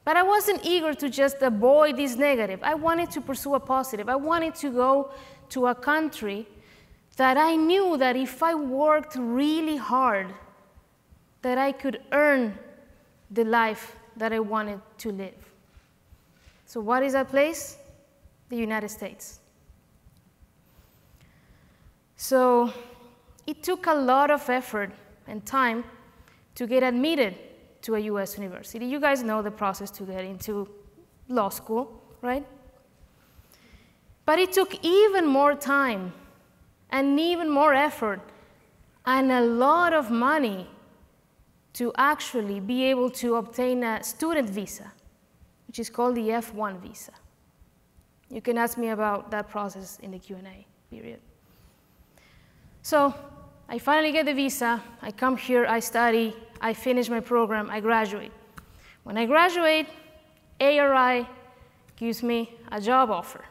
But 0.04 0.18
I 0.18 0.24
wasn't 0.24 0.66
eager 0.66 0.94
to 0.94 1.10
just 1.10 1.38
avoid 1.42 1.96
this 1.96 2.18
negative. 2.18 2.60
I 2.62 2.76
wanted 2.76 3.10
to 3.12 3.22
pursue 3.22 3.56
a 3.56 3.60
positive. 3.60 4.10
I 4.10 4.18
wanted 4.18 4.54
to 4.56 4.70
go 4.70 5.12
to 5.54 5.68
a 5.68 5.76
country 5.76 6.46
that 7.16 7.38
I 7.38 7.56
knew 7.56 7.96
that 7.98 8.16
if 8.18 8.44
I 8.44 8.54
worked 8.54 9.16
really 9.16 9.78
hard, 9.78 10.28
that 11.42 11.58
I 11.58 11.72
could 11.72 12.02
earn 12.12 12.58
the 13.32 13.46
life 13.46 13.96
that 14.18 14.34
I 14.34 14.40
wanted 14.40 14.82
to 14.98 15.12
live. 15.12 15.40
So 16.66 16.82
what 16.82 17.02
is 17.02 17.14
that 17.14 17.30
place? 17.30 17.78
The 18.50 18.58
United 18.58 18.90
States. 18.90 19.40
So 22.18 22.74
it 23.50 23.64
took 23.64 23.88
a 23.88 23.94
lot 23.94 24.30
of 24.30 24.48
effort 24.48 24.92
and 25.26 25.44
time 25.44 25.84
to 26.54 26.68
get 26.68 26.84
admitted 26.84 27.36
to 27.82 27.96
a 27.96 28.00
US 28.12 28.38
university. 28.38 28.86
You 28.86 29.00
guys 29.00 29.24
know 29.24 29.42
the 29.42 29.50
process 29.50 29.90
to 29.92 30.04
get 30.04 30.24
into 30.24 30.70
law 31.30 31.50
school, 31.50 31.84
right? 32.22 32.46
But 34.26 34.38
it 34.38 34.54
took 34.54 34.86
even 34.86 35.26
more 35.26 35.56
time 35.56 36.14
and 36.92 37.20
even 37.20 37.50
more 37.50 37.74
effort 37.74 38.22
and 39.08 39.32
a 39.32 39.42
lot 39.42 39.94
of 39.94 40.12
money 40.12 40.68
to 41.74 41.92
actually 41.98 42.60
be 42.60 42.84
able 42.84 43.10
to 43.10 43.36
obtain 43.36 43.84
a 43.84 44.04
student 44.04 44.48
visa, 44.48 44.92
which 45.66 45.80
is 45.80 45.90
called 45.90 46.14
the 46.16 46.30
F1 46.30 46.80
visa. 46.82 47.14
You 48.30 48.42
can 48.42 48.60
ask 48.60 48.78
me 48.78 48.90
about 48.90 49.32
that 49.32 49.50
process 49.50 49.98
in 50.04 50.12
the 50.12 50.20
Q&A 50.20 50.68
period. 50.92 51.20
So 52.84 53.14
I 53.72 53.78
finally 53.78 54.12
get 54.12 54.26
the 54.26 54.34
visa, 54.34 54.82
I 55.00 55.12
come 55.12 55.38
here, 55.38 55.68
I 55.68 55.80
study, 55.80 56.36
I 56.60 56.74
finish 56.74 57.08
my 57.08 57.20
program, 57.20 57.70
I 57.70 57.80
graduate. 57.80 58.32
When 59.04 59.16
I 59.16 59.28
graduate, 59.28 59.86
ARI 60.60 61.28
gives 61.96 62.24
me 62.24 62.58
a 62.72 62.82
job 62.82 63.12
offer. 63.12 63.46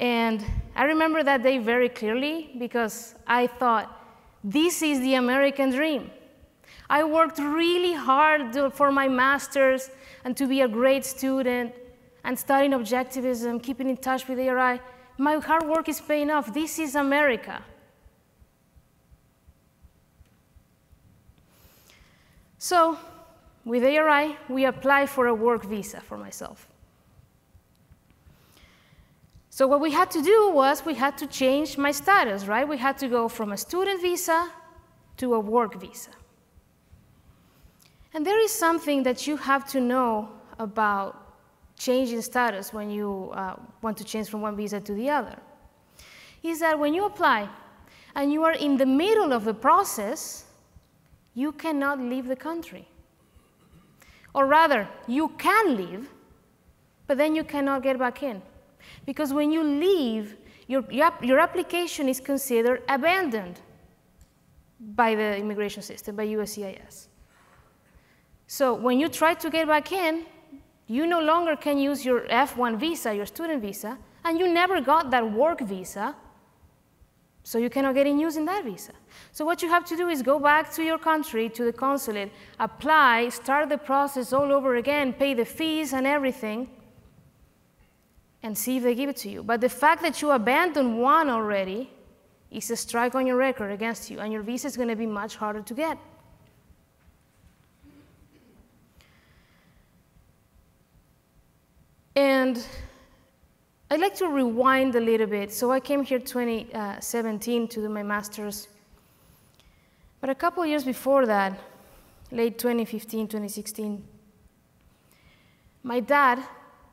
And 0.00 0.42
I 0.74 0.84
remember 0.84 1.22
that 1.22 1.42
day 1.42 1.58
very 1.58 1.90
clearly 1.90 2.52
because 2.58 3.14
I 3.26 3.46
thought, 3.46 3.94
this 4.42 4.80
is 4.80 5.00
the 5.00 5.16
American 5.16 5.70
dream. 5.70 6.10
I 6.88 7.04
worked 7.04 7.38
really 7.38 7.92
hard 7.92 8.72
for 8.72 8.90
my 8.90 9.06
master's 9.06 9.90
and 10.24 10.34
to 10.38 10.46
be 10.46 10.62
a 10.62 10.68
great 10.68 11.04
student 11.04 11.74
and 12.24 12.38
studying 12.38 12.72
objectivism, 12.72 13.62
keeping 13.62 13.90
in 13.90 13.98
touch 13.98 14.26
with 14.28 14.38
ARI. 14.38 14.80
My 15.18 15.36
hard 15.36 15.68
work 15.68 15.90
is 15.90 16.00
paying 16.00 16.30
off. 16.30 16.54
This 16.54 16.78
is 16.78 16.94
America. 16.94 17.62
So, 22.62 22.96
with 23.64 23.82
ARI, 23.82 24.36
we 24.48 24.66
apply 24.66 25.06
for 25.06 25.26
a 25.26 25.34
work 25.34 25.64
visa 25.64 26.00
for 26.00 26.16
myself. 26.16 26.68
So 29.50 29.66
what 29.66 29.80
we 29.80 29.90
had 29.90 30.12
to 30.12 30.22
do 30.22 30.52
was 30.52 30.86
we 30.86 30.94
had 30.94 31.18
to 31.18 31.26
change 31.26 31.76
my 31.76 31.90
status, 31.90 32.46
right? 32.46 32.66
We 32.66 32.78
had 32.78 32.98
to 32.98 33.08
go 33.08 33.26
from 33.26 33.50
a 33.50 33.56
student 33.56 34.00
visa 34.00 34.48
to 35.16 35.34
a 35.34 35.40
work 35.40 35.74
visa. 35.80 36.10
And 38.14 38.24
there 38.24 38.38
is 38.38 38.52
something 38.52 39.02
that 39.02 39.26
you 39.26 39.36
have 39.38 39.68
to 39.72 39.80
know 39.80 40.28
about 40.60 41.34
changing 41.76 42.22
status 42.22 42.72
when 42.72 42.90
you 42.90 43.32
uh, 43.34 43.56
want 43.82 43.96
to 43.98 44.04
change 44.04 44.28
from 44.28 44.40
one 44.40 44.54
visa 44.54 44.80
to 44.80 44.94
the 44.94 45.10
other. 45.10 45.36
Is 46.44 46.60
that 46.60 46.78
when 46.78 46.94
you 46.94 47.06
apply 47.06 47.48
and 48.14 48.32
you 48.32 48.44
are 48.44 48.54
in 48.54 48.76
the 48.76 48.86
middle 48.86 49.32
of 49.32 49.44
the 49.44 49.54
process, 49.54 50.44
you 51.34 51.52
cannot 51.52 51.98
leave 51.98 52.26
the 52.26 52.36
country. 52.36 52.88
Or 54.34 54.46
rather, 54.46 54.88
you 55.06 55.28
can 55.38 55.76
leave, 55.76 56.10
but 57.06 57.18
then 57.18 57.34
you 57.34 57.44
cannot 57.44 57.82
get 57.82 57.98
back 57.98 58.22
in. 58.22 58.42
Because 59.04 59.32
when 59.32 59.52
you 59.52 59.62
leave, 59.62 60.36
your, 60.66 60.84
your 60.90 61.38
application 61.38 62.08
is 62.08 62.20
considered 62.20 62.82
abandoned 62.88 63.60
by 64.80 65.14
the 65.14 65.36
immigration 65.36 65.82
system, 65.82 66.16
by 66.16 66.26
USCIS. 66.26 67.08
So 68.46 68.74
when 68.74 68.98
you 68.98 69.08
try 69.08 69.34
to 69.34 69.50
get 69.50 69.66
back 69.66 69.92
in, 69.92 70.24
you 70.86 71.06
no 71.06 71.20
longer 71.20 71.56
can 71.56 71.78
use 71.78 72.04
your 72.04 72.22
F1 72.22 72.78
visa, 72.78 73.14
your 73.14 73.26
student 73.26 73.62
visa, 73.62 73.96
and 74.24 74.38
you 74.38 74.52
never 74.52 74.80
got 74.80 75.10
that 75.10 75.32
work 75.32 75.60
visa, 75.60 76.14
so 77.44 77.58
you 77.58 77.68
cannot 77.68 77.94
get 77.94 78.06
in 78.06 78.18
using 78.18 78.44
that 78.44 78.64
visa. 78.64 78.92
So 79.32 79.44
what 79.44 79.62
you 79.62 79.68
have 79.68 79.84
to 79.86 79.96
do 79.96 80.08
is 80.08 80.22
go 80.22 80.38
back 80.38 80.72
to 80.74 80.84
your 80.84 80.98
country, 80.98 81.48
to 81.50 81.64
the 81.64 81.72
consulate, 81.72 82.30
apply, 82.60 83.30
start 83.30 83.68
the 83.68 83.78
process 83.78 84.32
all 84.32 84.52
over 84.52 84.76
again, 84.76 85.12
pay 85.12 85.34
the 85.34 85.44
fees 85.44 85.92
and 85.92 86.06
everything, 86.06 86.68
and 88.42 88.56
see 88.56 88.76
if 88.76 88.82
they 88.82 88.94
give 88.94 89.08
it 89.08 89.16
to 89.18 89.28
you. 89.28 89.42
But 89.42 89.60
the 89.60 89.68
fact 89.68 90.02
that 90.02 90.22
you 90.22 90.30
abandoned 90.30 90.98
one 90.98 91.28
already 91.28 91.90
is 92.50 92.70
a 92.70 92.76
strike 92.76 93.14
on 93.14 93.26
your 93.26 93.36
record 93.36 93.72
against 93.72 94.10
you, 94.10 94.20
and 94.20 94.32
your 94.32 94.42
visa 94.42 94.68
is 94.68 94.76
going 94.76 94.88
to 94.88 94.96
be 94.96 95.06
much 95.06 95.36
harder 95.36 95.62
to 95.62 95.74
get. 95.74 95.98
And 102.14 102.64
I'd 103.92 104.00
like 104.00 104.14
to 104.16 104.28
rewind 104.28 104.94
a 104.94 105.00
little 105.00 105.26
bit. 105.26 105.52
So 105.52 105.70
I 105.70 105.78
came 105.78 106.02
here 106.02 106.18
2017 106.18 107.68
to 107.68 107.80
do 107.82 107.90
my 107.90 108.02
master's. 108.02 108.68
But 110.18 110.30
a 110.30 110.34
couple 110.34 110.64
years 110.64 110.82
before 110.82 111.26
that, 111.26 111.60
late 112.30 112.58
2015, 112.58 113.28
2016, 113.28 114.02
my 115.82 116.00
dad 116.00 116.42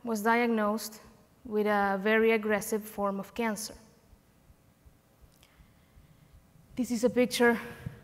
was 0.03 0.21
diagnosed 0.21 0.99
with 1.45 1.67
a 1.67 1.97
very 2.03 2.33
aggressive 2.33 2.83
form 2.83 3.21
of 3.21 3.33
cancer. 3.33 3.75
This 6.75 6.91
is 6.91 7.05
a 7.05 7.09
picture 7.09 7.57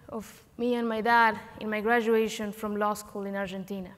of 0.07 0.41
me 0.57 0.75
and 0.75 0.87
my 0.87 1.01
dad 1.01 1.37
in 1.59 1.69
my 1.69 1.81
graduation 1.81 2.53
from 2.53 2.77
law 2.77 2.93
school 2.93 3.25
in 3.25 3.35
Argentina. 3.35 3.91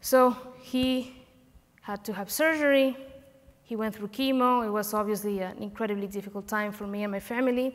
So 0.00 0.36
he 0.60 1.14
had 1.88 2.04
to 2.04 2.12
have 2.12 2.30
surgery. 2.30 2.94
He 3.62 3.74
went 3.74 3.94
through 3.94 4.08
chemo. 4.08 4.62
It 4.66 4.68
was 4.68 4.92
obviously 4.92 5.40
an 5.40 5.56
incredibly 5.56 6.06
difficult 6.06 6.46
time 6.46 6.70
for 6.70 6.86
me 6.86 7.02
and 7.02 7.10
my 7.10 7.18
family. 7.18 7.74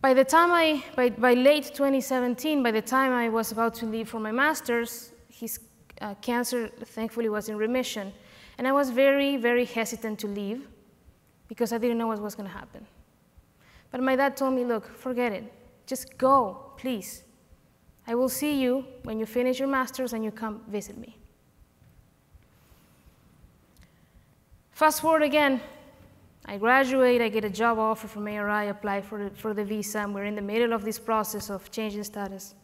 By 0.00 0.14
the 0.14 0.24
time 0.24 0.50
I, 0.50 0.82
by, 0.96 1.10
by 1.10 1.34
late 1.34 1.66
2017, 1.74 2.62
by 2.62 2.70
the 2.70 2.80
time 2.80 3.12
I 3.12 3.28
was 3.28 3.52
about 3.52 3.74
to 3.80 3.86
leave 3.86 4.08
for 4.08 4.18
my 4.18 4.32
master's, 4.32 5.12
his 5.28 5.60
uh, 6.00 6.14
cancer 6.22 6.68
thankfully 6.68 7.28
was 7.28 7.50
in 7.50 7.58
remission. 7.58 8.10
And 8.56 8.66
I 8.66 8.72
was 8.72 8.88
very, 8.88 9.36
very 9.36 9.66
hesitant 9.66 10.18
to 10.20 10.26
leave 10.26 10.66
because 11.48 11.74
I 11.74 11.76
didn't 11.76 11.98
know 11.98 12.06
what 12.06 12.18
was 12.18 12.34
going 12.34 12.48
to 12.48 12.56
happen. 12.56 12.86
But 13.90 14.02
my 14.02 14.16
dad 14.16 14.38
told 14.38 14.54
me, 14.54 14.64
look, 14.64 14.88
forget 14.96 15.32
it. 15.32 15.52
Just 15.86 16.16
go, 16.16 16.72
please. 16.78 17.23
I 18.06 18.14
will 18.14 18.28
see 18.28 18.60
you 18.60 18.84
when 19.02 19.18
you 19.18 19.26
finish 19.26 19.58
your 19.58 19.68
master's 19.68 20.12
and 20.12 20.24
you 20.24 20.30
come 20.30 20.62
visit 20.68 20.98
me. 20.98 21.16
Fast 24.72 25.00
forward 25.00 25.22
again, 25.22 25.60
I 26.46 26.58
graduate, 26.58 27.22
I 27.22 27.28
get 27.28 27.44
a 27.44 27.50
job 27.50 27.78
offer 27.78 28.06
from 28.06 28.26
ARI, 28.26 28.68
apply 28.68 29.00
for 29.00 29.24
the, 29.24 29.30
for 29.30 29.54
the 29.54 29.64
visa, 29.64 30.00
and 30.00 30.14
we're 30.14 30.24
in 30.24 30.34
the 30.34 30.42
middle 30.42 30.74
of 30.74 30.84
this 30.84 30.98
process 30.98 31.48
of 31.48 31.70
changing 31.70 32.04
status. 32.04 32.54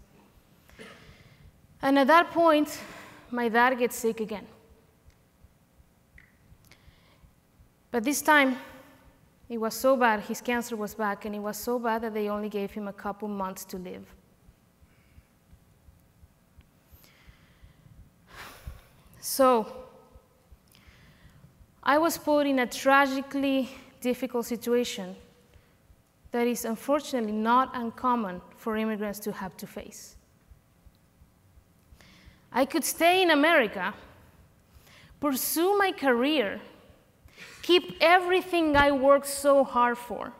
And 1.80 1.98
at 1.98 2.06
that 2.08 2.30
point, 2.30 2.78
my 3.30 3.48
dad 3.48 3.78
gets 3.78 3.96
sick 3.96 4.20
again. 4.20 4.46
But 7.90 8.04
this 8.04 8.20
time, 8.20 8.58
it 9.48 9.58
was 9.58 9.74
so 9.74 9.96
bad, 9.96 10.20
his 10.20 10.40
cancer 10.40 10.76
was 10.76 10.94
back, 10.94 11.24
and 11.24 11.34
it 11.34 11.40
was 11.40 11.56
so 11.56 11.78
bad 11.78 12.02
that 12.02 12.12
they 12.12 12.28
only 12.28 12.48
gave 12.48 12.70
him 12.72 12.86
a 12.86 12.92
couple 12.92 13.28
months 13.28 13.64
to 13.66 13.78
live. 13.78 14.04
So, 19.20 19.66
I 21.82 21.98
was 21.98 22.18
put 22.18 22.46
in 22.46 22.58
a 22.58 22.66
tragically 22.66 23.68
difficult 24.00 24.46
situation 24.46 25.14
that 26.32 26.46
is 26.46 26.64
unfortunately 26.64 27.32
not 27.32 27.70
uncommon 27.74 28.40
for 28.56 28.76
immigrants 28.76 29.18
to 29.20 29.32
have 29.32 29.56
to 29.58 29.66
face. 29.66 30.16
I 32.52 32.64
could 32.64 32.84
stay 32.84 33.22
in 33.22 33.30
America, 33.30 33.94
pursue 35.20 35.76
my 35.78 35.92
career, 35.92 36.60
keep 37.62 37.96
everything 38.00 38.76
I 38.76 38.90
worked 38.90 39.26
so 39.26 39.64
hard 39.64 39.98
for 39.98 40.32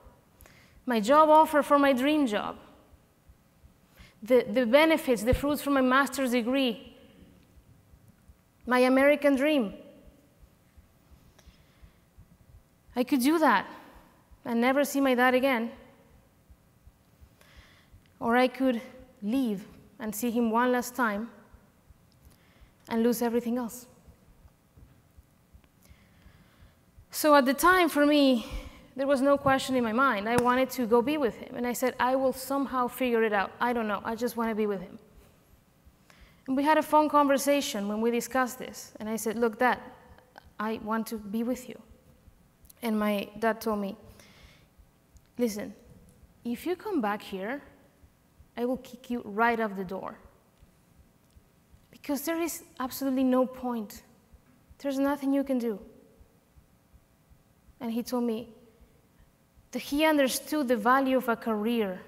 my 0.90 0.98
job 0.98 1.28
offer 1.28 1.62
for 1.62 1.78
my 1.78 1.92
dream 1.92 2.26
job, 2.26 2.56
the, 4.22 4.44
the 4.50 4.66
benefits, 4.66 5.22
the 5.22 5.34
fruits 5.34 5.62
from 5.62 5.74
my 5.74 5.80
master's 5.80 6.32
degree, 6.32 6.89
my 8.70 8.78
American 8.78 9.34
dream. 9.34 9.74
I 12.94 13.02
could 13.02 13.20
do 13.20 13.36
that 13.40 13.66
and 14.44 14.60
never 14.60 14.84
see 14.84 15.00
my 15.00 15.16
dad 15.16 15.34
again. 15.34 15.72
Or 18.20 18.36
I 18.36 18.46
could 18.46 18.80
leave 19.22 19.66
and 19.98 20.14
see 20.14 20.30
him 20.30 20.52
one 20.52 20.70
last 20.70 20.94
time 20.94 21.30
and 22.88 23.02
lose 23.02 23.22
everything 23.22 23.58
else. 23.58 23.86
So 27.10 27.34
at 27.34 27.46
the 27.46 27.54
time, 27.54 27.88
for 27.88 28.06
me, 28.06 28.46
there 28.94 29.08
was 29.08 29.20
no 29.20 29.36
question 29.36 29.74
in 29.74 29.82
my 29.82 29.92
mind. 29.92 30.28
I 30.28 30.36
wanted 30.36 30.70
to 30.70 30.86
go 30.86 31.02
be 31.02 31.16
with 31.16 31.34
him. 31.34 31.56
And 31.56 31.66
I 31.66 31.72
said, 31.72 31.96
I 31.98 32.14
will 32.14 32.32
somehow 32.32 32.86
figure 32.86 33.24
it 33.24 33.32
out. 33.32 33.50
I 33.60 33.72
don't 33.72 33.88
know. 33.88 34.00
I 34.04 34.14
just 34.14 34.36
want 34.36 34.48
to 34.48 34.54
be 34.54 34.66
with 34.66 34.80
him. 34.80 34.96
And 36.50 36.56
we 36.56 36.64
had 36.64 36.78
a 36.78 36.82
phone 36.82 37.08
conversation 37.08 37.86
when 37.86 38.00
we 38.00 38.10
discussed 38.10 38.58
this. 38.58 38.92
And 38.98 39.08
I 39.08 39.14
said, 39.14 39.38
Look, 39.38 39.60
Dad, 39.60 39.78
I 40.58 40.80
want 40.82 41.06
to 41.06 41.16
be 41.16 41.44
with 41.44 41.68
you. 41.68 41.78
And 42.82 42.98
my 42.98 43.28
dad 43.38 43.60
told 43.60 43.78
me, 43.78 43.96
Listen, 45.38 45.72
if 46.44 46.66
you 46.66 46.74
come 46.74 47.00
back 47.00 47.22
here, 47.22 47.62
I 48.56 48.64
will 48.64 48.78
kick 48.78 49.10
you 49.10 49.22
right 49.24 49.60
off 49.60 49.76
the 49.76 49.84
door. 49.84 50.18
Because 51.92 52.22
there 52.22 52.40
is 52.40 52.64
absolutely 52.80 53.22
no 53.22 53.46
point. 53.46 54.02
There's 54.78 54.98
nothing 54.98 55.32
you 55.32 55.44
can 55.44 55.58
do. 55.60 55.78
And 57.78 57.92
he 57.92 58.02
told 58.02 58.24
me 58.24 58.48
that 59.70 59.82
he 59.82 60.04
understood 60.04 60.66
the 60.66 60.76
value 60.76 61.16
of 61.16 61.28
a 61.28 61.36
career 61.36 62.00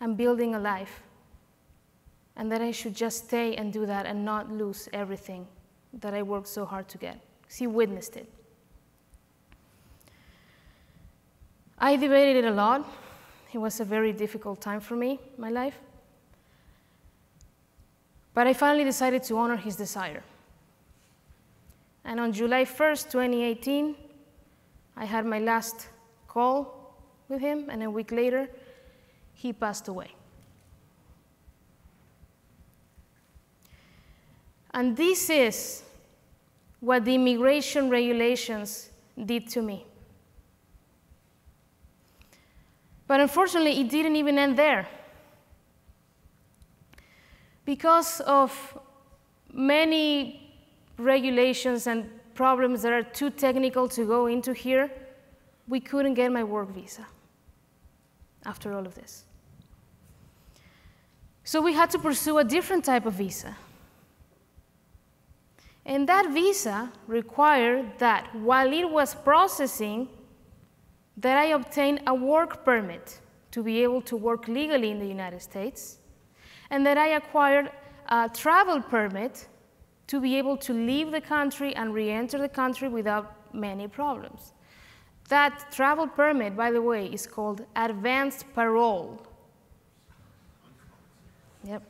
and 0.00 0.16
building 0.16 0.54
a 0.54 0.60
life, 0.60 1.02
and 2.36 2.50
that 2.50 2.60
I 2.60 2.70
should 2.70 2.94
just 2.94 3.26
stay 3.26 3.54
and 3.56 3.72
do 3.72 3.86
that 3.86 4.06
and 4.06 4.24
not 4.24 4.50
lose 4.50 4.88
everything 4.92 5.46
that 6.00 6.14
I 6.14 6.22
worked 6.22 6.48
so 6.48 6.64
hard 6.64 6.88
to 6.88 6.98
get. 6.98 7.20
Because 7.42 7.56
he 7.56 7.66
witnessed 7.66 8.16
it. 8.16 8.28
I 11.78 11.96
debated 11.96 12.44
it 12.44 12.48
a 12.48 12.50
lot. 12.50 12.88
It 13.52 13.58
was 13.58 13.78
a 13.78 13.84
very 13.84 14.12
difficult 14.12 14.60
time 14.60 14.80
for 14.80 14.96
me, 14.96 15.20
my 15.38 15.50
life. 15.50 15.78
But 18.32 18.48
I 18.48 18.52
finally 18.52 18.84
decided 18.84 19.22
to 19.24 19.36
honor 19.38 19.56
his 19.56 19.76
desire. 19.76 20.24
And 22.04 22.18
on 22.18 22.32
July 22.32 22.64
1st, 22.64 23.10
2018, 23.12 23.94
I 24.96 25.04
had 25.04 25.24
my 25.24 25.38
last 25.38 25.88
call 26.26 26.96
with 27.28 27.40
him, 27.40 27.70
and 27.70 27.82
a 27.82 27.90
week 27.90 28.10
later, 28.10 28.48
he 29.32 29.52
passed 29.52 29.88
away. 29.88 30.13
And 34.74 34.96
this 34.96 35.30
is 35.30 35.84
what 36.80 37.04
the 37.04 37.14
immigration 37.14 37.88
regulations 37.88 38.90
did 39.24 39.48
to 39.50 39.62
me. 39.62 39.86
But 43.06 43.20
unfortunately, 43.20 43.80
it 43.80 43.88
didn't 43.88 44.16
even 44.16 44.36
end 44.36 44.58
there. 44.58 44.88
Because 47.64 48.20
of 48.22 48.78
many 49.52 50.52
regulations 50.98 51.86
and 51.86 52.10
problems 52.34 52.82
that 52.82 52.92
are 52.92 53.04
too 53.04 53.30
technical 53.30 53.88
to 53.90 54.04
go 54.04 54.26
into 54.26 54.52
here, 54.52 54.90
we 55.68 55.78
couldn't 55.78 56.14
get 56.14 56.32
my 56.32 56.42
work 56.42 56.68
visa 56.70 57.06
after 58.44 58.74
all 58.74 58.84
of 58.84 58.94
this. 58.96 59.24
So 61.44 61.62
we 61.62 61.74
had 61.74 61.90
to 61.90 61.98
pursue 61.98 62.38
a 62.38 62.44
different 62.44 62.84
type 62.84 63.06
of 63.06 63.14
visa. 63.14 63.56
And 65.86 66.08
that 66.08 66.30
visa 66.32 66.90
required 67.06 67.98
that 67.98 68.34
while 68.34 68.72
it 68.72 68.88
was 68.88 69.14
processing, 69.14 70.08
that 71.16 71.36
I 71.36 71.46
obtain 71.46 72.00
a 72.06 72.14
work 72.14 72.64
permit 72.64 73.20
to 73.50 73.62
be 73.62 73.82
able 73.82 74.00
to 74.02 74.16
work 74.16 74.48
legally 74.48 74.90
in 74.90 74.98
the 74.98 75.06
United 75.06 75.42
States, 75.42 75.98
and 76.70 76.84
that 76.86 76.98
I 76.98 77.08
acquired 77.08 77.70
a 78.08 78.28
travel 78.28 78.80
permit 78.80 79.46
to 80.06 80.20
be 80.20 80.36
able 80.36 80.56
to 80.56 80.72
leave 80.72 81.12
the 81.12 81.20
country 81.20 81.74
and 81.76 81.94
re 81.94 82.10
enter 82.10 82.38
the 82.38 82.48
country 82.48 82.88
without 82.88 83.54
many 83.54 83.86
problems. 83.86 84.52
That 85.28 85.70
travel 85.70 86.06
permit, 86.06 86.56
by 86.56 86.70
the 86.70 86.82
way, 86.82 87.06
is 87.06 87.26
called 87.26 87.64
advanced 87.76 88.44
parole. 88.54 89.22
Yep. 91.64 91.82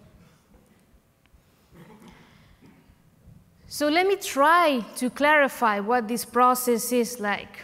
So 3.74 3.88
let 3.88 4.06
me 4.06 4.14
try 4.14 4.84
to 4.98 5.10
clarify 5.10 5.80
what 5.80 6.06
this 6.06 6.24
process 6.24 6.92
is 6.92 7.18
like. 7.18 7.58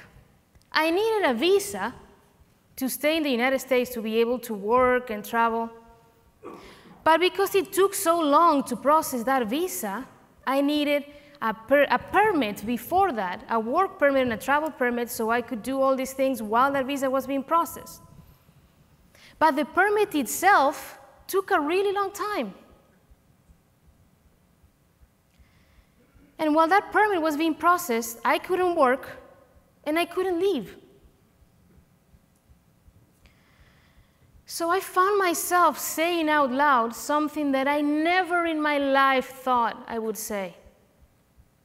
I 0.73 0.91
needed 0.91 1.31
a 1.31 1.35
visa 1.35 1.95
to 2.75 2.89
stay 2.89 3.19
in 3.19 3.23
the 3.23 3.31
United 3.31 3.61
States 3.61 3.91
to 3.91 4.03
be 4.03 4.19
able 4.19 4.41
to 4.41 4.53
work 4.53 5.11
and 5.11 5.25
travel. 5.25 5.71
But 7.05 7.21
because 7.21 7.55
it 7.55 7.73
took 7.73 7.95
so 7.95 8.19
long 8.21 8.65
to 8.65 8.75
process 8.75 9.23
that 9.23 9.47
visa, 9.47 10.05
I 10.45 10.63
needed 10.63 11.05
a, 11.41 11.55
per, 11.55 11.87
a, 11.89 11.99
permit 12.01 12.67
before 12.67 13.13
that, 13.13 13.45
a 13.49 13.61
work 13.61 13.97
permit 14.01 14.23
and 14.23 14.33
a 14.33 14.37
travel 14.37 14.73
permit, 14.73 15.11
so 15.11 15.31
I 15.31 15.41
could 15.41 15.63
do 15.63 15.81
all 15.81 15.95
these 15.95 16.13
things 16.13 16.43
while 16.43 16.73
that 16.73 16.87
visa 16.87 17.09
was 17.09 17.25
being 17.25 17.45
processed. 17.45 18.03
But 19.39 19.55
the 19.55 19.65
permit 19.65 20.17
itself 20.17 20.99
took 21.29 21.53
a 21.53 21.61
really 21.61 21.93
long 21.93 22.11
time. 22.11 22.55
And 26.41 26.55
while 26.55 26.69
that 26.69 26.91
permit 26.91 27.21
was 27.21 27.37
being 27.37 27.55
processed, 27.55 28.19
I 28.25 28.39
couldn't 28.39 28.75
work 28.75 29.19
and 29.85 29.99
I 29.99 30.07
couldn't 30.07 30.41
leave. 30.41 30.75
So 34.47 34.71
I 34.71 34.81
found 34.81 35.19
myself 35.19 35.79
saying 35.79 36.31
out 36.31 36.51
loud 36.51 36.97
something 36.97 37.53
that 37.53 37.69
I 37.69 37.83
never 37.83 38.47
in 38.47 38.61
my 38.61 38.79
life 38.79 39.29
thought 39.29 39.85
I 39.87 39.99
would 39.99 40.17
say. 40.17 40.57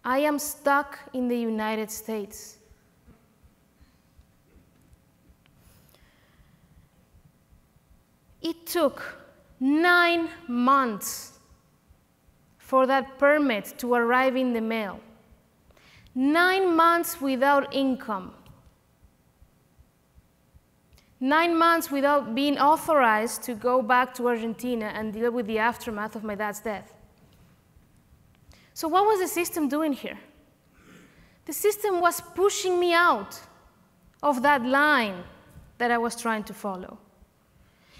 I 0.03 0.19
am 0.19 0.37
stuck 0.37 0.99
in 1.13 1.29
the 1.29 1.37
United 1.37 1.89
States. 1.89 2.57
It 8.41 8.67
took 8.67 9.01
nine 9.59 10.29
months 10.47 11.34
for 12.65 12.87
that 12.87 13.19
permit 13.19 13.75
to 13.77 13.93
arrive 13.93 14.35
in 14.35 14.51
the 14.51 14.59
mail. 14.59 14.99
Nine 16.15 16.75
months 16.75 17.21
without 17.21 17.71
income. 17.71 18.33
Nine 21.19 21.55
months 21.55 21.91
without 21.91 22.33
being 22.33 22.57
authorized 22.57 23.43
to 23.43 23.53
go 23.53 23.83
back 23.83 24.15
to 24.15 24.27
Argentina 24.27 24.87
and 24.95 25.13
deal 25.13 25.29
with 25.29 25.45
the 25.45 25.59
aftermath 25.59 26.15
of 26.15 26.23
my 26.23 26.33
dad's 26.33 26.59
death. 26.59 26.91
So, 28.73 28.87
what 28.87 29.05
was 29.05 29.19
the 29.19 29.27
system 29.27 29.69
doing 29.69 29.93
here? 29.93 30.17
The 31.45 31.53
system 31.53 32.01
was 32.01 32.19
pushing 32.19 32.79
me 32.79 32.93
out 32.93 33.39
of 34.23 34.41
that 34.41 34.65
line 34.65 35.23
that 35.77 35.91
I 35.91 35.99
was 35.99 36.19
trying 36.19 36.43
to 36.45 36.53
follow. 36.55 36.97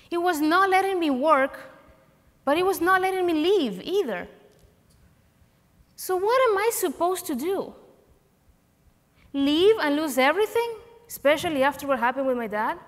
It 0.09 0.17
was 0.17 0.41
not 0.41 0.71
letting 0.71 0.99
me 0.99 1.11
work, 1.11 1.59
but 2.43 2.57
it 2.57 2.65
was 2.65 2.81
not 2.81 3.01
letting 3.01 3.27
me 3.27 3.33
leave 3.33 3.79
either. 3.83 4.27
So, 5.95 6.15
what 6.15 6.51
am 6.51 6.57
I 6.57 6.69
supposed 6.73 7.25
to 7.27 7.35
do? 7.35 7.73
leave 9.35 9.75
and 9.81 9.97
lose 9.97 10.17
everything, 10.17 10.75
especially 11.07 11.61
after 11.61 11.85
what 11.85 11.99
happened 11.99 12.25
with 12.25 12.37
my 12.37 12.47
dad? 12.47 12.79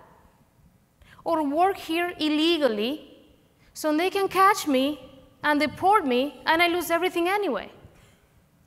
Or 1.23 1.43
work 1.43 1.77
here 1.77 2.13
illegally 2.19 2.91
so 3.73 3.95
they 3.95 4.09
can 4.09 4.29
catch 4.29 4.65
me 4.65 4.99
and 5.43 5.59
deport 5.59 6.05
me 6.05 6.41
and 6.45 6.63
I 6.63 6.67
lose 6.67 6.89
everything 6.89 7.27
anyway? 7.27 7.69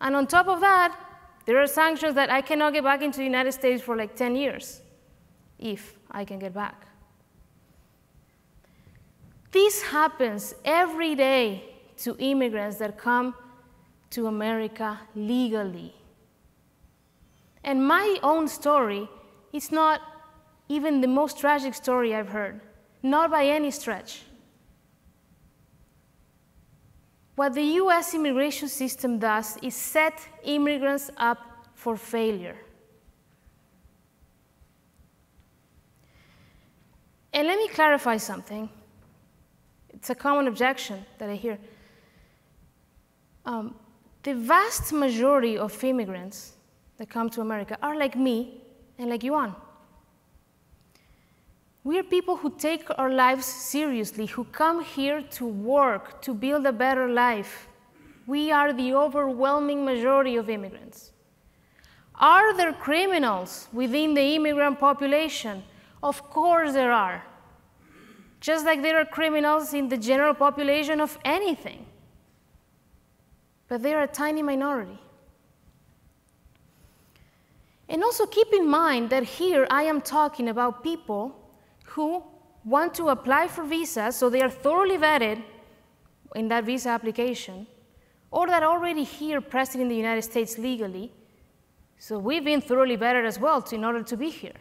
And 0.01 0.15
on 0.15 0.27
top 0.27 0.47
of 0.47 0.61
that, 0.61 0.95
there 1.47 1.61
are 1.61 1.67
sanctions 1.67 2.15
that 2.15 2.31
I 2.31 2.43
cannot 2.43 2.75
get 2.75 2.85
back 2.85 3.03
into 3.03 3.19
the 3.19 3.25
United 3.25 3.53
States 3.53 3.83
for 3.83 3.97
like 3.97 4.15
10 4.15 4.37
years, 4.37 4.83
if 5.59 5.99
I 6.11 6.25
can 6.25 6.39
get 6.39 6.53
back. 6.53 6.87
This 9.51 9.83
happens 9.83 10.55
every 10.65 11.15
day 11.15 11.65
to 11.99 12.15
immigrants 12.19 12.77
that 12.77 12.99
come 12.99 13.35
to 14.11 14.27
America 14.27 15.01
legally. 15.15 15.95
And 17.63 17.87
my 17.87 18.19
own 18.23 18.49
story 18.49 19.09
is 19.53 19.71
not 19.71 20.01
even 20.69 21.01
the 21.01 21.09
most 21.09 21.39
tragic 21.39 21.75
story 21.75 22.15
I've 22.15 22.29
heard, 22.29 22.61
not 23.03 23.31
by 23.31 23.45
any 23.45 23.71
stretch. 23.71 24.23
What 27.37 27.55
the 27.55 27.65
US 27.83 28.15
immigration 28.15 28.69
system 28.69 29.19
does 29.19 29.57
is 29.63 29.75
set 29.75 30.21
immigrants 30.45 31.11
up 31.17 31.39
for 31.75 31.97
failure. 31.97 32.57
And 37.33 37.47
let 37.47 37.57
me 37.57 37.69
clarify 37.69 38.17
something. 38.17 38.69
It's 39.89 40.11
a 40.11 40.15
common 40.15 40.49
objection 40.49 41.05
that 41.19 41.29
I 41.29 41.37
hear. 41.37 41.59
Um, 43.47 43.75
the 44.23 44.35
vast 44.35 44.93
majority 44.93 45.57
of 45.57 45.83
immigrants 45.83 46.53
that 46.99 47.09
come 47.09 47.31
to 47.31 47.41
America 47.41 47.79
are 47.83 47.97
like 47.97 48.17
me 48.17 48.61
and 48.99 49.09
like 49.09 49.23
you. 49.23 49.33
Yuan. 49.33 49.55
We 51.83 51.99
are 51.99 52.03
people 52.03 52.37
who 52.37 52.51
take 52.51 52.85
our 52.99 53.11
lives 53.11 53.47
seriously, 53.47 54.27
who 54.27 54.45
come 54.45 54.85
here 54.85 55.23
to 55.23 55.47
work, 55.47 56.21
to 56.23 56.35
build 56.35 56.67
a 56.67 56.73
better 56.73 57.09
life. 57.09 57.69
We 58.27 58.53
are 58.53 58.75
the 58.75 58.93
overwhelming 58.93 59.85
majority 59.87 60.37
of 60.37 60.51
immigrants. 60.51 61.13
Are 62.17 62.55
there 62.55 62.75
criminals 62.75 63.69
within 63.73 64.13
the 64.13 64.35
immigrant 64.37 64.79
population? 64.79 65.63
Of 66.03 66.23
course 66.29 66.75
there 66.75 66.93
are. 66.93 67.25
Just 68.41 68.67
like 68.67 68.83
there 68.83 68.99
are 69.01 69.07
criminals 69.07 69.73
in 69.73 69.89
the 69.89 69.97
general 69.97 70.35
population 70.35 71.01
of 71.01 71.19
anything. 71.25 71.87
But 73.71 73.85
they 73.85 73.95
are 73.95 74.03
a 74.03 74.09
tiny 74.09 74.43
minority. 74.43 74.99
And 77.89 78.03
also 78.03 78.27
keep 78.27 78.53
in 78.53 78.69
mind 78.69 79.11
that 79.11 79.23
here 79.23 79.67
I 79.71 79.85
am 79.85 80.01
talking 80.01 80.49
about 80.49 80.83
people 80.83 81.37
who 81.85 82.25
want 82.65 82.95
to 82.95 83.09
apply 83.11 83.47
for 83.47 83.63
visas, 83.63 84.17
so 84.17 84.29
they 84.29 84.43
are 84.43 84.51
thoroughly 84.51 84.97
vetted 84.97 85.43
in 86.35 86.49
that 86.49 86.65
visa 86.65 86.89
application, 86.89 87.69
or 88.33 88.49
that 88.49 88.65
are 88.65 88.73
already 88.73 89.05
here 89.05 89.41
present 89.41 89.83
in 89.83 89.89
the 89.89 89.97
United 89.97 90.23
States 90.23 90.59
legally. 90.59 91.13
So 91.99 92.19
we've 92.19 92.45
been 92.45 92.61
thoroughly 92.61 92.97
vetted 92.97 93.25
as 93.25 93.39
well 93.39 93.63
to, 93.63 93.77
in 93.77 93.85
order 93.85 94.03
to 94.03 94.17
be 94.17 94.31
here. 94.31 94.59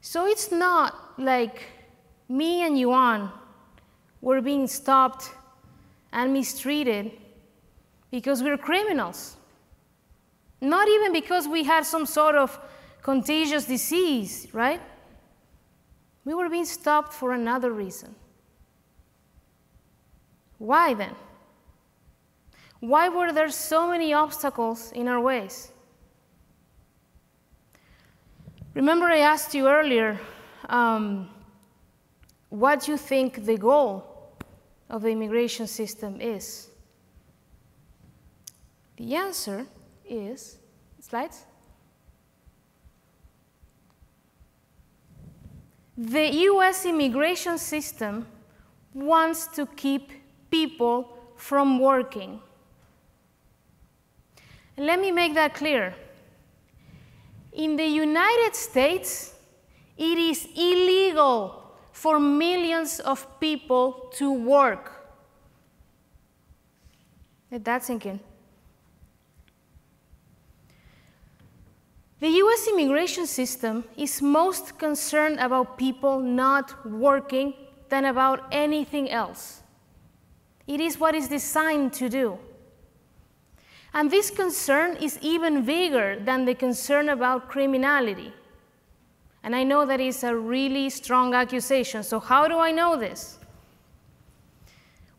So 0.00 0.26
it's 0.26 0.50
not 0.50 1.18
like 1.18 1.66
me 2.26 2.62
and 2.62 2.78
Yuan 2.78 3.30
were 4.22 4.40
being 4.40 4.66
stopped 4.66 5.30
and 6.14 6.32
mistreated 6.32 7.10
because 8.10 8.42
we're 8.42 8.56
criminals. 8.56 9.36
Not 10.60 10.88
even 10.88 11.12
because 11.12 11.46
we 11.46 11.64
had 11.64 11.84
some 11.84 12.06
sort 12.06 12.36
of 12.36 12.58
contagious 13.02 13.66
disease, 13.66 14.46
right? 14.52 14.80
We 16.24 16.32
were 16.32 16.48
being 16.48 16.64
stopped 16.64 17.12
for 17.12 17.32
another 17.32 17.70
reason. 17.72 18.14
Why 20.58 20.94
then? 20.94 21.14
Why 22.80 23.08
were 23.08 23.32
there 23.32 23.50
so 23.50 23.88
many 23.88 24.14
obstacles 24.14 24.92
in 24.92 25.08
our 25.08 25.20
ways? 25.20 25.72
Remember, 28.74 29.06
I 29.06 29.18
asked 29.18 29.54
you 29.54 29.68
earlier 29.68 30.18
um, 30.68 31.28
what 32.50 32.86
you 32.88 32.96
think 32.96 33.44
the 33.44 33.58
goal 33.58 34.13
of 34.88 35.02
the 35.02 35.08
immigration 35.08 35.66
system 35.66 36.20
is. 36.20 36.68
The 38.96 39.14
answer 39.16 39.66
is 40.08 40.58
slides. 41.00 41.44
The 45.96 46.34
US 46.50 46.86
immigration 46.86 47.58
system 47.58 48.26
wants 48.92 49.46
to 49.48 49.66
keep 49.66 50.12
people 50.50 51.16
from 51.36 51.78
working. 51.78 52.40
Let 54.76 55.00
me 55.00 55.12
make 55.12 55.34
that 55.34 55.54
clear. 55.54 55.94
In 57.52 57.76
the 57.76 57.86
United 57.86 58.56
States, 58.56 59.34
it 59.96 60.18
is 60.18 60.48
illegal 60.56 61.63
for 61.94 62.18
millions 62.18 62.98
of 62.98 63.24
people 63.38 64.10
to 64.12 64.32
work. 64.32 65.06
Let 67.52 67.64
that 67.64 67.84
sink 67.84 68.04
in. 68.04 68.18
The 72.18 72.28
US 72.28 72.66
immigration 72.66 73.26
system 73.26 73.84
is 73.96 74.20
most 74.20 74.76
concerned 74.76 75.38
about 75.38 75.78
people 75.78 76.18
not 76.18 76.84
working 76.84 77.54
than 77.88 78.06
about 78.06 78.48
anything 78.50 79.08
else. 79.08 79.62
It 80.66 80.80
is 80.80 80.98
what 80.98 81.14
is 81.14 81.28
designed 81.28 81.92
to 81.92 82.08
do. 82.08 82.38
And 83.92 84.10
this 84.10 84.30
concern 84.30 84.96
is 84.96 85.16
even 85.22 85.64
bigger 85.64 86.18
than 86.18 86.44
the 86.44 86.56
concern 86.56 87.08
about 87.08 87.48
criminality. 87.48 88.32
And 89.44 89.54
I 89.54 89.62
know 89.62 89.84
that 89.84 90.00
is 90.00 90.24
a 90.24 90.34
really 90.34 90.88
strong 90.88 91.34
accusation. 91.34 92.02
So, 92.02 92.18
how 92.18 92.48
do 92.48 92.58
I 92.58 92.72
know 92.72 92.96
this? 92.96 93.38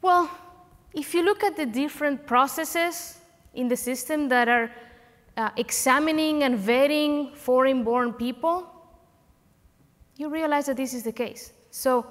Well, 0.01 0.29
if 0.93 1.13
you 1.13 1.23
look 1.23 1.43
at 1.43 1.55
the 1.55 1.65
different 1.67 2.25
processes 2.25 3.19
in 3.53 3.67
the 3.67 3.77
system 3.77 4.27
that 4.29 4.49
are 4.49 4.71
uh, 5.37 5.51
examining 5.57 6.41
and 6.41 6.57
vetting 6.57 7.35
foreign 7.35 7.83
born 7.83 8.13
people, 8.13 8.67
you 10.17 10.29
realize 10.29 10.65
that 10.65 10.77
this 10.77 10.95
is 10.95 11.03
the 11.03 11.11
case. 11.11 11.53
So, 11.69 12.07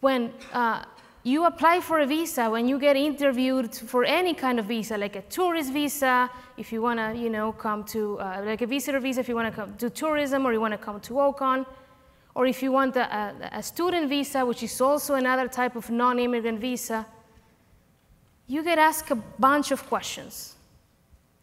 when 0.00 0.32
uh, 0.52 0.84
you 1.28 1.44
apply 1.44 1.80
for 1.80 2.00
a 2.00 2.06
visa, 2.06 2.48
when 2.48 2.66
you 2.66 2.78
get 2.78 2.96
interviewed 2.96 3.74
for 3.74 4.04
any 4.04 4.34
kind 4.34 4.58
of 4.58 4.64
visa, 4.64 4.96
like 4.96 5.16
a 5.16 5.22
tourist 5.22 5.72
visa, 5.72 6.30
if 6.56 6.72
you 6.72 6.80
want 6.80 6.98
to, 6.98 7.14
you 7.14 7.28
know, 7.28 7.52
come 7.52 7.84
to, 7.84 8.18
uh, 8.18 8.42
like 8.44 8.62
a 8.62 8.66
visitor 8.66 8.98
visa, 8.98 9.20
if 9.20 9.28
you 9.28 9.34
want 9.34 9.54
to 9.54 9.60
come 9.60 9.76
to 9.76 9.90
tourism 9.90 10.46
or 10.46 10.52
you 10.52 10.60
want 10.60 10.72
to 10.72 10.78
come 10.78 11.00
to 11.00 11.12
OCON, 11.14 11.66
or 12.34 12.46
if 12.46 12.62
you 12.62 12.72
want 12.72 12.96
a, 12.96 13.34
a, 13.52 13.62
student 13.62 14.08
visa, 14.08 14.46
which 14.46 14.62
is 14.62 14.80
also 14.80 15.14
another 15.14 15.48
type 15.48 15.76
of 15.76 15.90
non-immigrant 15.90 16.60
visa, 16.60 17.04
you 18.46 18.62
get 18.62 18.78
asked 18.78 19.10
a 19.10 19.16
bunch 19.16 19.70
of 19.70 19.86
questions 19.86 20.54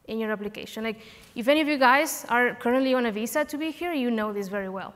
in 0.06 0.18
your 0.20 0.32
application. 0.32 0.84
Like, 0.84 1.02
if 1.36 1.48
any 1.48 1.62
of 1.62 1.68
you 1.68 1.78
guys 1.78 2.26
are 2.30 2.56
currently 2.56 2.94
on 2.94 3.06
a 3.06 3.12
visa 3.12 3.46
to 3.46 3.58
be 3.58 3.72
here, 3.72 3.94
you 3.94 4.10
know 4.10 4.34
this 4.34 4.48
very 4.48 4.70
well. 4.70 4.94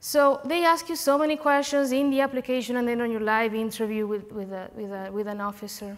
So 0.00 0.40
they 0.46 0.64
ask 0.64 0.88
you 0.88 0.96
so 0.96 1.18
many 1.18 1.36
questions 1.36 1.92
in 1.92 2.08
the 2.08 2.22
application 2.22 2.76
and 2.76 2.88
then 2.88 3.02
on 3.02 3.10
your 3.10 3.20
live 3.20 3.54
interview 3.54 4.06
with, 4.06 4.32
with, 4.32 4.50
a, 4.50 4.70
with, 4.74 4.90
a, 4.90 5.12
with 5.12 5.26
an 5.26 5.42
officer. 5.42 5.96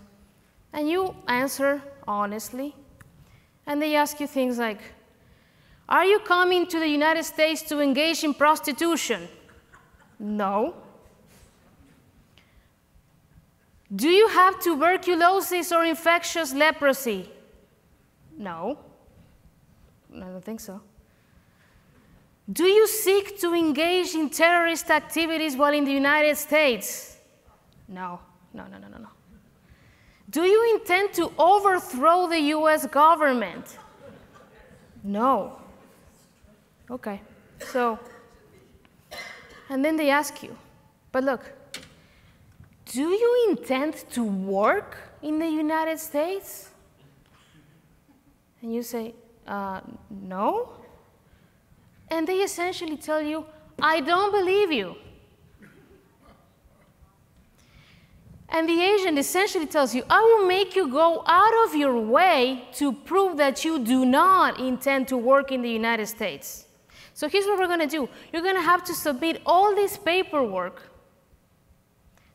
And 0.73 0.91
you 0.91 1.15
answer 1.29 1.81
honestly. 2.07 2.75
And 3.65 3.81
they 3.81 3.95
ask 3.95 4.19
you 4.19 4.27
things 4.27 4.59
like, 4.59 4.81
are 5.89 6.05
you 6.05 6.19
coming 6.19 6.67
to 6.67 6.81
the 6.81 6.89
United 6.89 7.23
States 7.25 7.63
to 7.63 7.81
engage 7.81 8.25
in 8.25 8.35
prostitution? 8.35 9.29
No. 10.19 10.75
Do 13.95 14.09
you 14.09 14.27
have 14.29 14.59
tuberculosis 14.61 15.71
or 15.71 15.85
infectious 15.85 16.53
leprosy? 16.53 17.31
No. 18.37 18.79
I 20.13 20.21
don't 20.21 20.45
think 20.45 20.61
so. 20.61 20.81
Do 22.51 22.65
you 22.65 22.89
seek 22.89 23.39
to 23.41 23.55
engage 23.55 24.15
in 24.15 24.29
terrorist 24.29 24.91
activities 24.91 25.57
while 25.57 25.73
in 25.73 25.85
the 25.85 25.93
United 25.93 26.37
States? 26.37 27.17
No, 27.87 28.21
no, 28.53 28.65
no, 28.67 28.79
no, 28.79 28.89
no, 28.89 28.99
no. 28.99 29.09
Do 30.29 30.43
you 30.43 30.75
intend 30.75 31.13
to 31.15 31.33
overthrow 31.39 32.27
the 32.27 32.41
US 32.57 32.87
government? 32.87 33.79
No. 35.05 35.61
Okay, 36.91 37.21
so, 37.61 37.99
and 39.69 39.85
then 39.85 39.97
they 39.97 40.11
ask 40.11 40.43
you, 40.43 40.57
but 41.13 41.23
look, 41.23 41.53
do 42.87 43.09
you 43.09 43.47
intend 43.51 43.95
to 44.11 44.25
work 44.25 44.97
in 45.23 45.39
the 45.39 45.49
United 45.49 45.99
States? 45.99 46.71
And 48.61 48.75
you 48.75 48.83
say, 48.83 49.15
uh, 49.47 49.81
no 50.11 50.82
and 52.13 52.29
they 52.29 52.41
essentially 52.43 52.99
tell 52.99 53.23
you, 53.23 53.47
I 53.81 54.01
don't 54.01 54.31
believe 54.31 54.71
you. 54.71 54.97
And 58.51 58.69
the 58.69 58.83
agent 58.83 59.19
essentially 59.19 59.67
tells 59.67 59.95
you, 59.95 60.05
I 60.11 60.21
will 60.21 60.47
make 60.47 60.77
you 60.77 60.89
go 60.89 61.25
out 61.27 61.55
of 61.65 61.75
your 61.75 61.99
way 61.99 62.69
to 62.75 62.93
prove 62.93 63.39
that 63.39 63.65
you 63.65 63.83
do 63.83 64.05
not 64.05 64.61
intend 64.61 65.09
to 65.09 65.17
work 65.17 65.51
in 65.53 65.63
the 65.63 65.71
United 65.71 66.07
States. 66.07 66.67
So 67.15 67.31
here's 67.31 67.47
what 67.47 67.59
we're 67.59 67.73
going 67.75 67.87
to 67.89 67.95
do 67.99 68.07
you're 68.31 68.43
going 68.43 68.61
to 68.63 68.69
have 68.73 68.85
to 68.85 68.95
submit 68.95 69.41
all 69.47 69.75
this 69.75 69.97
paperwork 69.97 70.83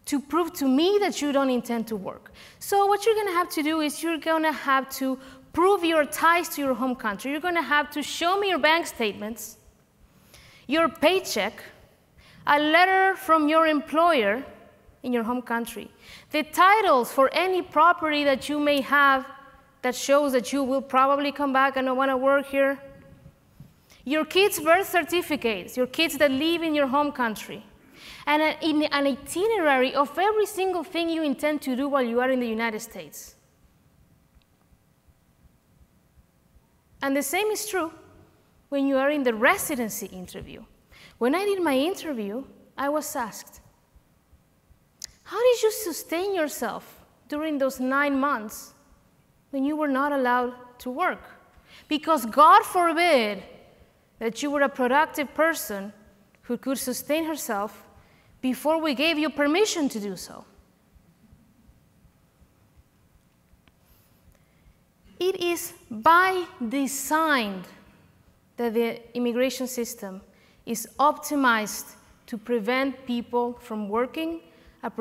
to 0.06 0.20
prove 0.20 0.54
to 0.54 0.68
me 0.68 0.98
that 1.02 1.22
you 1.22 1.32
don't 1.32 1.52
intend 1.52 1.86
to 1.88 1.96
work. 1.96 2.32
So, 2.58 2.88
what 2.88 3.06
you're 3.06 3.14
going 3.14 3.28
to 3.28 3.34
have 3.42 3.50
to 3.50 3.62
do 3.62 3.82
is 3.82 4.02
you're 4.02 4.18
going 4.18 4.44
to 4.44 4.52
have 4.52 4.90
to 5.02 5.20
prove 5.54 5.84
your 5.84 6.06
ties 6.06 6.50
to 6.50 6.62
your 6.62 6.74
home 6.74 6.96
country. 6.96 7.30
You're 7.32 7.48
going 7.50 7.62
to 7.64 7.70
have 7.78 7.92
to 7.92 8.02
show 8.02 8.40
me 8.40 8.50
your 8.50 8.60
bank 8.60 8.88
statements 8.88 9.58
your 10.68 10.90
paycheck, 10.90 11.64
a 12.46 12.60
letter 12.60 13.16
from 13.16 13.48
your 13.48 13.68
employer 13.68 14.44
in 15.04 15.14
your 15.14 15.24
home 15.24 15.42
country, 15.42 15.90
the 16.32 16.44
titles 16.44 17.12
for 17.12 17.30
any 17.34 17.62
property 17.62 18.24
that 18.24 18.50
you 18.50 18.60
may 18.60 18.82
have 18.82 19.26
that 19.82 19.96
shows 19.96 20.34
that 20.34 20.52
you 20.52 20.64
will 20.64 20.82
probably 20.82 21.32
come 21.32 21.54
back 21.54 21.78
and 21.78 21.96
want 21.96 22.12
to 22.12 22.18
work 22.18 22.46
here, 22.48 22.78
your 24.04 24.26
kids' 24.26 24.60
birth 24.60 24.90
certificates, 24.90 25.78
your 25.78 25.88
kids 25.88 26.18
that 26.18 26.32
live 26.32 26.62
in 26.62 26.76
your 26.76 26.88
home 26.88 27.12
country, 27.12 27.64
and 28.26 28.42
an, 28.42 29.08
itinerary 29.08 29.94
of 29.94 30.18
every 30.18 30.46
single 30.46 30.84
thing 30.84 31.10
you 31.10 31.24
intend 31.24 31.62
to 31.62 31.76
do 31.76 31.88
while 31.88 32.04
you 32.04 32.20
are 32.20 32.30
in 32.30 32.40
the 32.40 32.48
United 32.48 32.80
States. 32.80 33.36
And 37.02 37.16
the 37.16 37.24
same 37.24 37.48
is 37.48 37.66
true 37.68 37.92
when 38.70 38.88
you 38.88 38.98
are 38.98 39.10
in 39.10 39.24
the 39.24 39.34
residency 39.34 40.08
interview. 40.08 40.64
When 41.18 41.34
I 41.34 41.46
did 41.46 41.62
my 41.62 41.76
interview, 41.76 42.44
I 42.78 42.90
was 42.90 43.16
asked, 43.16 43.62
How 45.24 45.42
did 45.42 45.62
you 45.64 45.72
sustain 45.72 46.36
yourself 46.36 47.02
during 47.28 47.58
those 47.58 47.80
nine 47.80 48.20
months 48.20 48.74
when 49.52 49.64
you 49.64 49.76
were 49.76 49.88
not 49.88 50.12
allowed 50.12 50.54
to 50.80 50.90
work? 50.90 51.24
Because 51.88 52.26
God 52.26 52.64
forbid 52.64 53.44
that 54.20 54.42
you 54.42 54.52
were 54.52 54.62
a 54.62 54.70
productive 54.70 55.34
person 55.34 55.94
who 56.44 56.58
could 56.58 56.78
sustain 56.78 57.26
herself 57.26 57.84
before 58.42 58.80
we 58.80 58.94
gave 58.94 59.18
you 59.18 59.30
permission 59.30 59.90
to 59.90 60.00
do 60.00 60.16
so. 60.16 60.46
It 65.20 65.42
is 65.42 65.74
by 65.90 66.46
design 66.70 67.64
that 68.58 68.74
the 68.74 69.00
immigration 69.16 69.68
system 69.68 70.22
is 70.66 70.88
optimized 71.00 71.96
to 72.26 72.38
prevent 72.38 73.06
people 73.06 73.54
from 73.54 73.88
working 73.88 74.42
and 74.84 74.96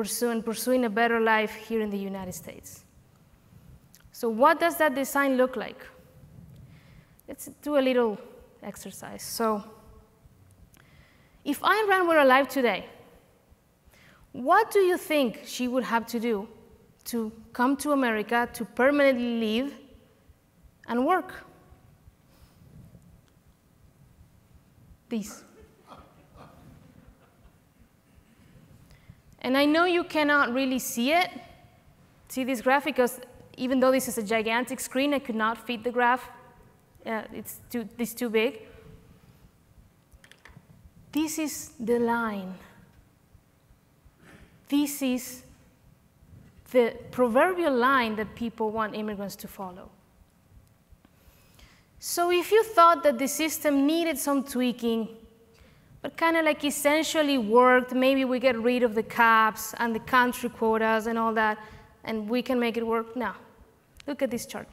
pursuing, 0.45 0.85
a 0.85 0.89
better 0.89 1.19
life 1.19 1.53
here 1.55 1.81
in 1.81 1.89
the 1.89 1.97
United 1.97 2.33
States. 2.33 2.83
So, 4.11 4.29
what 4.29 4.59
does 4.59 4.77
that 4.77 4.95
design 4.95 5.37
look 5.37 5.55
like? 5.55 5.85
Let's 7.27 7.49
do 7.61 7.77
a 7.77 7.81
little 7.81 8.17
exercise. 8.63 9.21
So, 9.21 9.63
if 11.45 11.59
Ayn 11.61 11.87
Rand 11.87 12.07
were 12.07 12.17
alive 12.17 12.47
today, 12.47 12.85
what 14.31 14.71
do 14.71 14.79
you 14.79 14.97
think 14.97 15.41
she 15.45 15.67
would 15.67 15.83
have 15.83 16.05
to 16.07 16.19
do 16.19 16.47
to 17.05 17.31
come 17.53 17.77
to 17.77 17.91
America 17.91 18.49
to 18.53 18.65
permanently 18.65 19.39
live 19.39 19.73
and 20.87 21.05
work? 21.05 21.33
These. 25.09 25.43
And 29.39 29.57
I 29.57 29.65
know 29.65 29.85
you 29.85 30.03
cannot 30.03 30.53
really 30.53 30.79
see 30.79 31.13
it, 31.13 31.29
see 32.27 32.43
this 32.43 32.61
graph, 32.61 32.85
because 32.85 33.19
even 33.55 33.79
though 33.79 33.91
this 33.91 34.07
is 34.07 34.17
a 34.17 34.23
gigantic 34.23 34.79
screen, 34.79 35.13
I 35.13 35.19
could 35.19 35.35
not 35.35 35.65
fit 35.65 35.83
the 35.83 35.91
graph. 35.91 36.29
Uh, 37.05 37.23
it's, 37.33 37.61
too, 37.69 37.87
it's 37.97 38.13
too 38.13 38.29
big. 38.29 38.61
This 41.11 41.39
is 41.39 41.71
the 41.79 41.99
line. 41.99 42.55
This 44.67 45.01
is 45.01 45.43
the 46.71 46.95
proverbial 47.11 47.73
line 47.73 48.17
that 48.17 48.35
people 48.35 48.71
want 48.71 48.95
immigrants 48.95 49.35
to 49.37 49.47
follow. 49.47 49.89
So 51.99 52.31
if 52.31 52.51
you 52.51 52.63
thought 52.63 53.03
that 53.03 53.17
the 53.17 53.27
system 53.27 53.87
needed 53.87 54.17
some 54.17 54.43
tweaking, 54.43 55.09
but 56.01 56.15
kind 56.15 56.37
of 56.37 56.45
like 56.45 56.63
essentially 56.63 57.37
worked, 57.37 57.93
maybe 57.93 58.23
we 58.23 58.39
get 58.39 58.57
rid 58.57 58.83
of 58.83 58.93
the 58.93 59.03
caps 59.03 59.73
and 59.79 59.95
the 59.95 59.99
country 59.99 60.49
quotas 60.49 61.07
and 61.07 61.17
all 61.17 61.33
that, 61.33 61.57
and 62.03 62.29
we 62.29 62.41
can 62.41 62.59
make 62.59 62.77
it 62.77 62.85
work. 62.85 63.15
No. 63.15 63.31
Look 64.05 64.21
at 64.21 64.31
this 64.31 64.45
chart. 64.45 64.67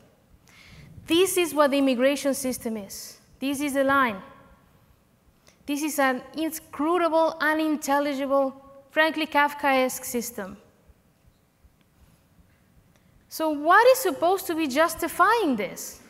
This 1.07 1.37
is 1.37 1.55
what 1.55 1.71
the 1.71 1.79
immigration 1.79 2.35
system 2.35 2.77
is. 2.77 3.19
This 3.41 3.61
is 3.61 3.75
the 3.75 3.85
line. 3.85 4.17
This 5.67 5.83
is 5.83 5.99
an 5.99 6.23
inscrutable, 6.37 7.37
unintelligible, 7.41 8.55
frankly 8.91 9.27
Kafkaesque 9.27 10.05
system. 10.05 10.57
So, 13.29 13.51
what 13.51 13.85
is 13.89 13.99
supposed 13.99 14.47
to 14.47 14.55
be 14.55 14.69
justifying 14.69 15.57
this? 15.57 16.01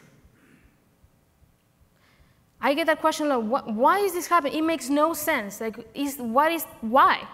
I 2.64 2.72
get 2.72 2.87
that 2.87 3.03
question 3.03 3.31
a 3.31 3.37
lot. 3.37 3.70
Why 3.70 3.98
is 3.98 4.14
this 4.14 4.27
happening? 4.27 4.59
It 4.59 4.64
makes 4.64 4.88
no 4.88 5.12
sense. 5.12 5.61
Like, 5.61 5.87
is, 5.92 6.16
what 6.16 6.50
is, 6.50 6.64
why? 6.81 7.29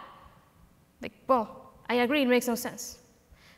Like, 1.00 1.12
well, 1.28 1.70
I 1.88 1.94
agree, 2.06 2.22
it 2.22 2.28
makes 2.28 2.48
no 2.48 2.56
sense. 2.56 2.98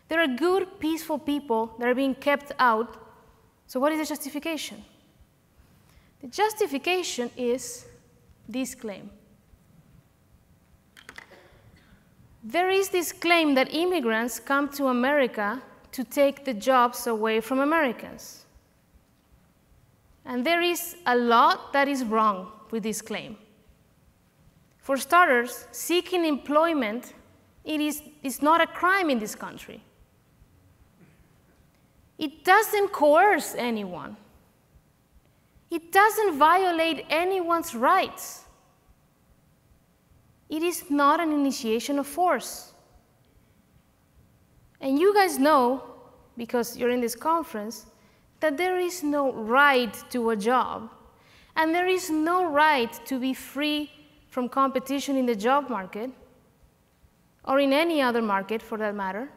There 0.09 0.21
are 0.21 0.27
good, 0.27 0.79
peaceful 0.81 1.19
people 1.19 1.75
that 1.79 1.89
are 1.89 1.95
being 1.95 2.15
kept 2.15 2.53
out. 2.59 2.99
So, 3.69 3.81
what 3.81 3.91
is 3.91 3.99
the 4.01 4.05
justification? 4.05 4.85
The 6.21 6.27
justification 6.27 7.31
is 7.39 7.87
this 8.47 8.75
claim. 8.75 9.09
There 12.45 12.69
is 12.69 12.91
this 12.91 13.13
claim 13.13 13.55
that 13.55 13.73
immigrants 13.73 14.39
come 14.39 14.69
to 14.73 14.89
America 14.89 15.63
to 15.93 16.05
take 16.05 16.45
the 16.45 16.53
jobs 16.53 17.07
away 17.07 17.41
from 17.41 17.61
Americans. 17.61 18.42
And 20.25 20.45
there 20.45 20.63
is 20.63 20.97
a 21.07 21.17
lot 21.17 21.73
that 21.73 21.89
is 21.89 22.05
wrong 22.05 22.53
with 22.71 22.83
this 22.83 23.03
claim. 23.03 23.37
For 24.79 24.97
starters, 24.97 25.67
seeking 25.73 26.25
employment 26.25 27.15
it 27.65 27.81
is, 27.81 28.03
is 28.23 28.43
not 28.43 28.61
a 28.61 28.67
crime 28.67 29.11
in 29.11 29.19
this 29.19 29.35
country. 29.35 29.83
It 32.19 32.45
doesn't 32.45 32.93
coerce 32.93 33.55
anyone. 33.57 34.17
It 35.71 35.91
doesn't 35.91 36.39
violate 36.39 37.07
anyone's 37.09 37.75
rights. 37.75 38.45
It 40.49 40.63
is 40.63 40.91
not 40.91 41.19
an 41.21 41.33
initiation 41.33 41.99
of 41.99 42.07
force. 42.07 42.73
And 44.81 44.99
you 44.99 45.15
guys 45.15 45.39
know, 45.39 45.83
because 46.37 46.77
you're 46.77 46.91
in 46.91 47.01
this 47.01 47.15
conference, 47.15 47.87
that 48.43 48.57
there 48.57 48.77
is 48.77 49.05
no 49.05 49.33
right 49.33 49.95
to 50.11 50.31
a 50.31 50.37
job. 50.37 50.91
And 51.55 51.73
there 51.73 51.87
is 51.87 52.11
no 52.11 52.51
right 52.51 52.93
to 53.07 53.19
be 53.21 53.33
free 53.35 53.91
from 54.29 54.49
competition 54.49 55.17
in 55.17 55.27
the 55.27 55.37
job 55.37 55.71
market, 55.71 56.11
or 57.45 57.61
in 57.61 57.73
any 57.73 58.03
other 58.03 58.21
market 58.21 58.61
for 58.61 58.79
that 58.79 58.95
matter. 58.95 59.29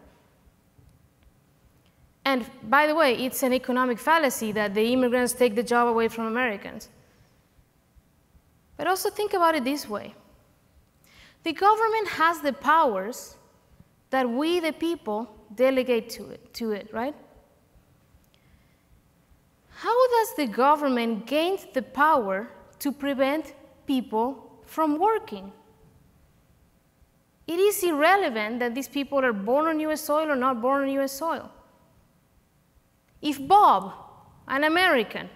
And 2.24 2.46
by 2.63 2.88
the 2.88 2.96
way, 2.96 3.13
it's 3.13 3.44
an 3.44 3.54
economic 3.54 4.00
fallacy 4.00 4.52
that 4.54 4.74
the 4.74 4.94
immigrants 4.94 5.34
take 5.34 5.54
the 5.54 5.63
job 5.63 5.88
away 5.88 6.08
from 6.08 6.26
Americans. 6.26 6.89
But 8.76 8.88
also 8.88 9.12
think 9.12 9.34
about 9.34 9.56
it 9.56 9.63
this 9.63 9.88
way 9.88 10.15
the 11.44 11.54
government 11.54 12.08
has 12.08 12.41
the 12.41 12.54
powers 12.54 13.36
that 14.10 14.28
we, 14.28 14.60
the 14.60 14.74
people, 14.74 15.30
delegate 15.54 16.10
to 16.10 16.32
it, 16.32 16.54
to 16.56 16.72
it, 16.72 16.89
right? 16.91 17.13
How 19.86 20.08
does 20.08 20.34
the 20.34 20.48
government 20.48 21.28
gain 21.28 21.60
the 21.74 21.84
power 21.84 22.50
to 22.80 22.91
prevent 22.91 23.54
people 23.86 24.60
from 24.65 24.98
working? 24.98 25.52
It 27.45 27.60
is 27.60 27.84
irrelevant 27.84 28.58
that 28.62 28.74
these 28.74 28.88
people 28.88 29.24
are 29.24 29.32
born 29.32 29.67
on 29.67 29.80
US 29.82 30.02
soil 30.02 30.32
or 30.32 30.36
not 30.36 30.60
born 30.60 30.82
on 30.82 30.89
US 31.02 31.12
soil. 31.12 31.52
If 33.21 33.48
Bob, 33.48 33.93
an 34.48 34.63
American, 34.63 35.30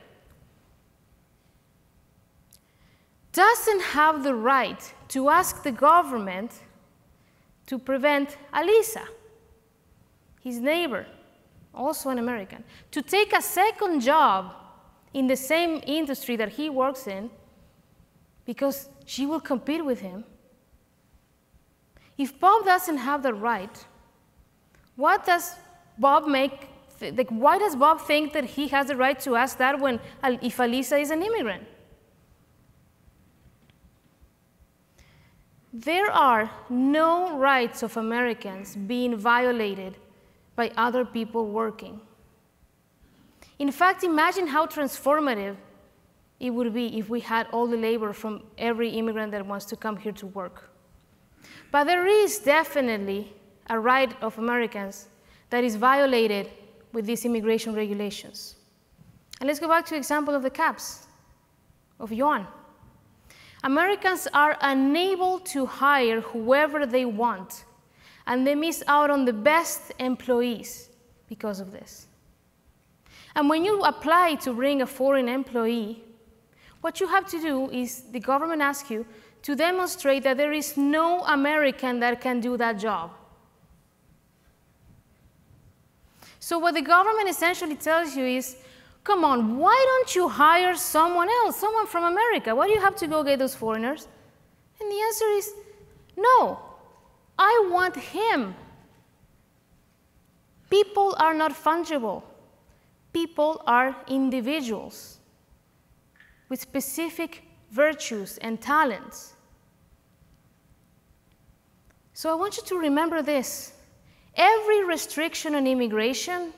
doesn't 3.32 3.84
have 3.98 4.24
the 4.24 4.34
right 4.34 4.82
to 5.10 5.30
ask 5.30 5.62
the 5.62 5.72
government 5.72 6.52
to 7.68 7.78
prevent 7.78 8.36
Alisa, 8.52 9.06
his 10.42 10.58
neighbor, 10.58 11.06
also 11.74 12.10
an 12.10 12.20
American, 12.20 12.64
to 12.92 13.02
take 13.02 13.34
a 13.34 13.42
second 13.42 14.02
job 14.02 14.54
in 15.14 15.28
the 15.28 15.36
same 15.36 15.82
industry 15.86 16.36
that 16.36 16.50
he 16.50 16.70
works 16.70 17.08
in 17.08 17.30
because 18.46 18.90
she 19.06 19.26
will 19.26 19.40
compete 19.40 19.84
with 19.84 20.00
him. 20.00 20.24
If 22.18 22.40
Bob 22.40 22.66
doesn't 22.66 22.98
have 22.98 23.24
the 23.24 23.34
right, 23.34 23.86
what 24.96 25.26
does 25.26 25.56
Bob 25.98 26.28
make? 26.28 26.68
Like, 27.02 27.30
why 27.30 27.58
does 27.58 27.76
Bob 27.76 28.02
think 28.02 28.34
that 28.34 28.44
he 28.44 28.68
has 28.68 28.88
the 28.88 28.96
right 28.96 29.18
to 29.22 29.36
ask 29.36 29.58
that 29.58 29.80
when 29.80 30.00
if 30.24 30.58
Alisa 30.58 31.00
is 31.02 31.12
an 31.12 31.24
immigrant? 31.24 31.64
There 35.72 36.12
are 36.12 36.50
no 36.70 37.38
rights 37.38 37.84
of 37.84 37.96
Americans 37.96 38.76
being 38.76 39.16
violated 39.16 39.96
by 40.60 40.69
other 40.76 41.06
people 41.06 41.45
working. 41.45 42.02
In 43.60 43.72
fact, 43.72 44.04
imagine 44.04 44.45
how 44.45 44.65
transformative 44.65 45.56
it 46.38 46.50
would 46.50 46.74
be 46.74 47.00
if 47.00 47.10
we 47.10 47.22
had 47.22 47.48
all 47.54 47.65
the 47.65 47.78
labor 47.78 48.12
from 48.12 48.43
every 48.58 48.89
immigrant 48.89 49.32
that 49.32 49.45
wants 49.45 49.65
to 49.72 49.78
come 49.78 49.95
here 49.95 50.12
to 50.12 50.28
work. 50.28 50.69
But 51.72 51.86
there 51.86 52.06
is 52.06 52.39
definitely 52.39 53.32
a 53.69 53.80
right 53.80 54.12
of 54.22 54.38
Americans 54.38 55.08
that 55.50 55.63
is 55.63 55.78
violated 55.78 56.50
with 56.91 57.06
these 57.06 57.24
immigration 57.24 57.74
regulations. 57.74 58.56
And 59.39 59.48
let's 59.48 59.62
go 59.62 59.69
back 59.69 59.86
to 59.86 59.91
the 59.91 60.02
example 60.04 60.36
of 60.36 60.43
the 60.43 60.50
caps 60.50 61.08
of 62.02 62.12
Yuan. 62.12 62.45
Americans 63.63 64.28
are 64.34 64.58
unable 64.60 65.39
to 65.54 65.65
hire 65.65 66.19
whoever 66.19 66.86
they 66.86 67.06
want, 67.06 67.63
and 68.30 68.46
they 68.46 68.56
miss 68.56 68.84
out 68.88 69.10
on 69.10 69.26
the 69.26 69.34
best 69.34 69.92
employees 70.00 70.89
because 71.28 71.60
of 71.60 71.72
this. 71.72 72.06
And 73.36 73.50
when 73.50 73.65
you 73.65 73.82
apply 73.82 74.36
to 74.36 74.54
bring 74.54 74.82
a 74.82 74.86
foreign 74.86 75.28
employee, 75.28 76.04
what 76.82 77.00
you 77.00 77.08
have 77.08 77.28
to 77.32 77.42
do 77.42 77.70
is 77.72 78.04
the 78.12 78.20
government 78.20 78.62
asks 78.62 78.89
you 78.89 79.06
to 79.42 79.56
demonstrate 79.56 80.24
that 80.24 80.38
there 80.38 80.54
is 80.54 80.78
no 80.78 81.22
American 81.26 82.00
that 82.02 82.22
can 82.22 82.39
do 82.39 82.56
that 82.58 82.78
job. 82.78 83.12
So, 86.40 86.60
what 86.60 86.73
the 86.75 86.82
government 86.82 87.30
essentially 87.30 87.75
tells 87.75 88.15
you 88.15 88.25
is 88.25 88.56
Come 89.04 89.23
on, 89.23 89.58
why 89.58 89.77
don't 89.88 90.15
you 90.15 90.27
hire 90.27 90.75
someone 90.75 91.30
else, 91.30 91.56
someone 91.56 91.88
from 91.88 92.04
America? 92.04 92.54
Why 92.54 92.67
do 92.67 92.73
you 92.73 92.82
have 92.82 92.96
to 92.98 93.08
go 93.08 93.23
get 93.23 93.40
those 93.40 93.56
foreigners? 93.56 94.08
And 94.80 94.92
the 94.92 95.02
answer 95.02 95.25
is 95.25 95.54
no, 96.17 96.60
I 97.40 97.69
want 97.71 97.96
him. 97.96 98.54
People 100.69 101.15
are 101.17 101.33
not 101.33 101.52
fungible, 101.52 102.21
people 103.13 103.63
are 103.65 103.96
individuals 104.08 105.17
with 106.50 106.60
specific 106.60 107.44
virtues 107.71 108.37
and 108.40 108.62
talents. 108.62 109.33
So 112.13 112.29
I 112.29 112.35
want 112.35 112.58
you 112.58 112.63
to 112.63 112.77
remember 112.77 113.21
this 113.21 113.73
every 114.35 114.83
restriction 114.83 115.56
on 115.56 115.65
immigration 115.65 116.54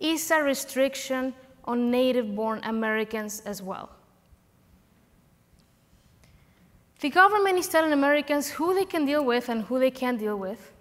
is 0.00 0.30
a 0.30 0.42
restriction 0.42 1.34
on 1.64 1.90
native 1.90 2.34
born 2.34 2.60
Americans 2.64 3.40
as 3.44 3.62
well. 3.62 3.93
The 7.04 7.10
government 7.10 7.58
is 7.58 7.68
telling 7.68 7.92
Americans 7.92 8.48
who 8.48 8.72
they 8.72 8.86
can 8.86 9.04
deal 9.04 9.22
with 9.22 9.50
and 9.50 9.64
who 9.64 9.78
they 9.78 9.90
can't 9.90 10.18
deal 10.18 10.38
with, 10.38 10.72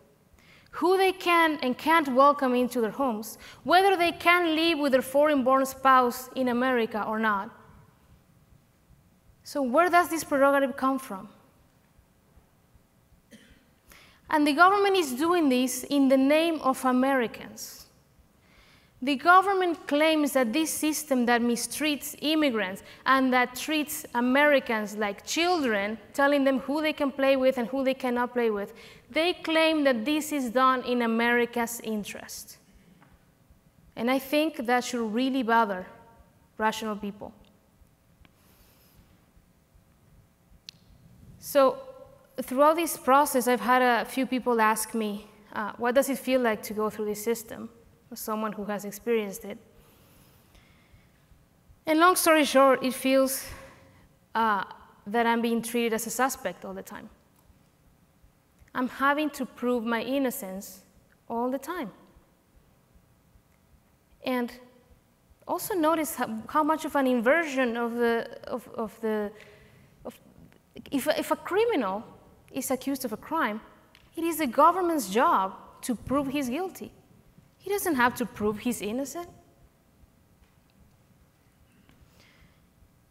who 0.72 0.96
they 0.96 1.12
can 1.12 1.60
and 1.62 1.78
can't 1.78 2.08
welcome 2.08 2.56
into 2.56 2.80
their 2.80 2.92
homes, 2.92 3.38
whether 3.66 3.98
they 3.98 4.14
can 4.14 4.56
live 4.56 4.80
with 4.80 4.94
their 4.94 5.02
foreign 5.02 5.44
born 5.44 5.66
spouse 5.66 6.30
in 6.38 6.48
America 6.48 7.04
or 7.06 7.20
not. 7.20 7.50
So, 9.44 9.64
where 9.64 9.90
does 9.90 10.08
this 10.08 10.24
prerogative 10.24 10.78
come 10.78 10.98
from? 10.98 11.28
And 14.30 14.48
the 14.48 14.54
government 14.54 14.96
is 14.96 15.12
doing 15.12 15.50
this 15.50 15.84
in 15.84 16.08
the 16.08 16.16
name 16.16 16.62
of 16.62 16.86
Americans. 16.86 17.83
The 19.04 19.18
government 19.18 19.86
claims 19.86 20.32
that 20.32 20.54
this 20.54 20.70
system 20.70 21.26
that 21.26 21.42
mistreats 21.42 22.16
immigrants 22.22 22.84
and 23.06 23.34
that 23.34 23.54
treats 23.54 24.06
Americans 24.16 24.96
like 24.96 25.26
children, 25.26 25.98
telling 26.14 26.46
them 26.46 26.60
who 26.60 26.82
they 26.82 26.94
can 26.94 27.12
play 27.12 27.36
with 27.36 27.58
and 27.58 27.68
who 27.68 27.84
they 27.84 27.96
cannot 27.96 28.32
play 28.32 28.50
with, 28.50 28.74
they 29.12 29.34
claim 29.34 29.84
that 29.84 30.06
this 30.06 30.32
is 30.32 30.52
done 30.52 30.84
in 30.84 31.02
America's 31.02 31.82
interest. 31.84 32.60
And 33.98 34.10
I 34.10 34.20
think 34.20 34.66
that 34.68 34.86
should 34.86 35.14
really 35.14 35.44
bother 35.44 35.86
rational 36.58 36.96
people. 36.96 37.34
So, 41.40 41.78
throughout 42.42 42.78
this 42.78 42.96
process, 42.96 43.50
I've 43.50 43.60
had 43.60 43.82
a 43.82 44.06
few 44.06 44.26
people 44.26 44.62
ask 44.62 44.94
me, 44.94 45.28
uh, 45.52 45.74
what 45.76 45.94
does 45.94 46.08
it 46.08 46.20
feel 46.20 46.40
like 46.40 46.64
to 46.64 46.74
go 46.74 46.90
through 46.90 47.08
this 47.08 47.22
system? 47.22 47.68
As 48.14 48.20
someone 48.20 48.52
who 48.52 48.66
has 48.66 48.86
experienced 48.86 49.44
it. 49.44 49.58
And 51.88 52.00
long 52.00 52.16
story 52.16 52.46
short, 52.46 52.84
it 52.84 52.94
feels 52.94 53.44
uh, 54.36 54.64
that 55.08 55.26
I'm 55.26 55.42
being 55.42 55.64
treated 55.64 55.94
as 55.94 56.06
a 56.06 56.12
suspect 56.12 56.64
all 56.64 56.76
the 56.76 56.84
time. 56.84 57.10
I'm 58.76 58.88
having 58.88 59.32
to 59.32 59.48
prove 59.48 59.84
my 59.84 60.02
innocence 60.04 60.84
all 61.28 61.50
the 61.50 61.58
time. 61.58 61.92
And 64.24 64.52
also 65.48 65.74
notice 65.74 66.14
how, 66.14 66.30
how 66.50 66.64
much 66.64 66.86
of 66.86 66.96
an 66.96 67.08
inversion 67.08 67.76
of 67.76 67.96
the, 67.96 68.38
of, 68.46 68.70
of 68.76 69.02
the 69.02 69.32
if, 70.92 71.08
if 71.08 71.32
a 71.32 71.36
criminal 71.36 72.04
is 72.52 72.70
accused 72.70 73.06
of 73.06 73.14
a 73.14 73.18
crime, 73.18 73.60
it 74.16 74.24
is 74.24 74.38
the 74.38 74.48
government's 74.48 75.10
job 75.10 75.56
to 75.82 75.96
prove 75.96 76.28
he's 76.28 76.50
guilty. 76.50 76.92
He 77.64 77.70
doesn't 77.70 77.96
have 77.96 78.14
to 78.16 78.26
prove 78.26 78.60
he's 78.60 78.82
innocent. 78.82 79.30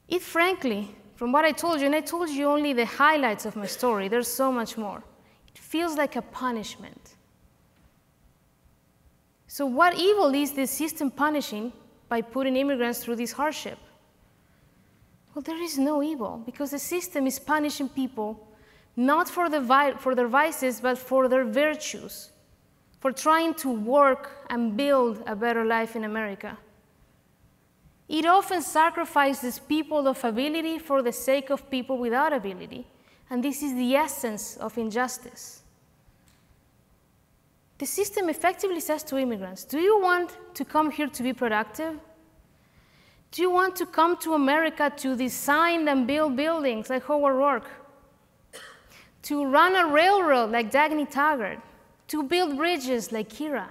It 0.09 0.21
frankly, 0.21 0.95
from 1.15 1.33
what 1.33 1.47
I 1.47 1.53
told 1.53 1.81
you, 1.81 1.87
and 1.87 1.95
I 1.95 2.03
told 2.03 2.29
you 2.29 2.45
only 2.45 2.75
the 2.75 2.85
highlights 2.85 3.47
of 3.47 3.57
my 3.57 3.65
story, 3.65 4.09
there's 4.09 4.29
so 4.29 4.53
much 4.53 4.77
more. 4.77 5.03
It 5.49 5.59
feels 5.59 5.97
like 5.97 6.17
a 6.17 6.21
punishment. 6.21 7.15
So, 9.47 9.65
what 9.65 9.99
evil 9.99 10.35
is 10.35 10.53
this 10.53 10.71
system 10.71 11.11
punishing 11.11 11.73
by 12.11 12.21
putting 12.21 12.55
immigrants 12.55 13.03
through 13.03 13.17
this 13.17 13.33
hardship? 13.33 13.79
Well, 15.35 15.41
there 15.41 15.63
is 15.63 15.79
no 15.79 16.03
evil 16.03 16.43
because 16.45 16.73
the 16.73 16.79
system 16.79 17.27
is 17.27 17.39
punishing 17.39 17.89
people 17.89 18.49
not 18.97 19.31
for, 19.31 19.49
the 19.49 19.97
for 19.99 20.15
their 20.15 20.29
vices, 20.29 20.83
but 20.83 20.99
for 20.99 21.27
their 21.27 21.47
virtues, 21.47 22.32
for 23.03 23.11
trying 23.11 23.53
to 23.53 23.69
work 23.69 24.31
and 24.49 24.77
build 24.77 25.25
a 25.27 25.35
better 25.35 25.65
life 25.65 25.97
in 25.97 26.05
America. 26.05 26.57
It 28.09 28.25
often 28.25 28.63
sacrifices 28.63 29.59
people 29.59 30.07
of 30.07 30.23
ability 30.23 30.79
for 30.79 31.03
the 31.03 31.11
sake 31.11 31.51
of 31.51 31.69
people 31.69 31.99
without 31.99 32.33
ability, 32.33 32.87
and 33.29 33.43
this 33.43 33.61
is 33.61 33.75
the 33.75 33.97
essence 33.97 34.57
of 34.59 34.79
injustice. 34.79 35.63
The 37.79 37.87
system 37.87 38.29
effectively 38.29 38.79
says 38.79 39.03
to 39.05 39.19
immigrants 39.19 39.65
Do 39.65 39.81
you 39.81 40.01
want 40.01 40.37
to 40.55 40.65
come 40.65 40.93
here 40.93 41.09
to 41.09 41.23
be 41.25 41.33
productive? 41.33 41.99
Do 43.33 43.43
you 43.43 43.51
want 43.51 43.75
to 43.77 43.87
come 43.87 44.17
to 44.19 44.35
America 44.35 44.93
to 44.99 45.17
design 45.17 45.89
and 45.89 46.07
build 46.07 46.37
buildings 46.37 46.89
like 46.89 47.05
Howard 47.07 47.35
Roark? 47.35 47.65
To 49.23 49.45
run 49.45 49.75
a 49.75 49.93
railroad 49.93 50.53
like 50.53 50.71
Dagny 50.71 51.11
Taggart? 51.11 51.59
To 52.13 52.23
build 52.23 52.59
bridges 52.59 53.11
like 53.11 53.31
Kira? 53.31 53.69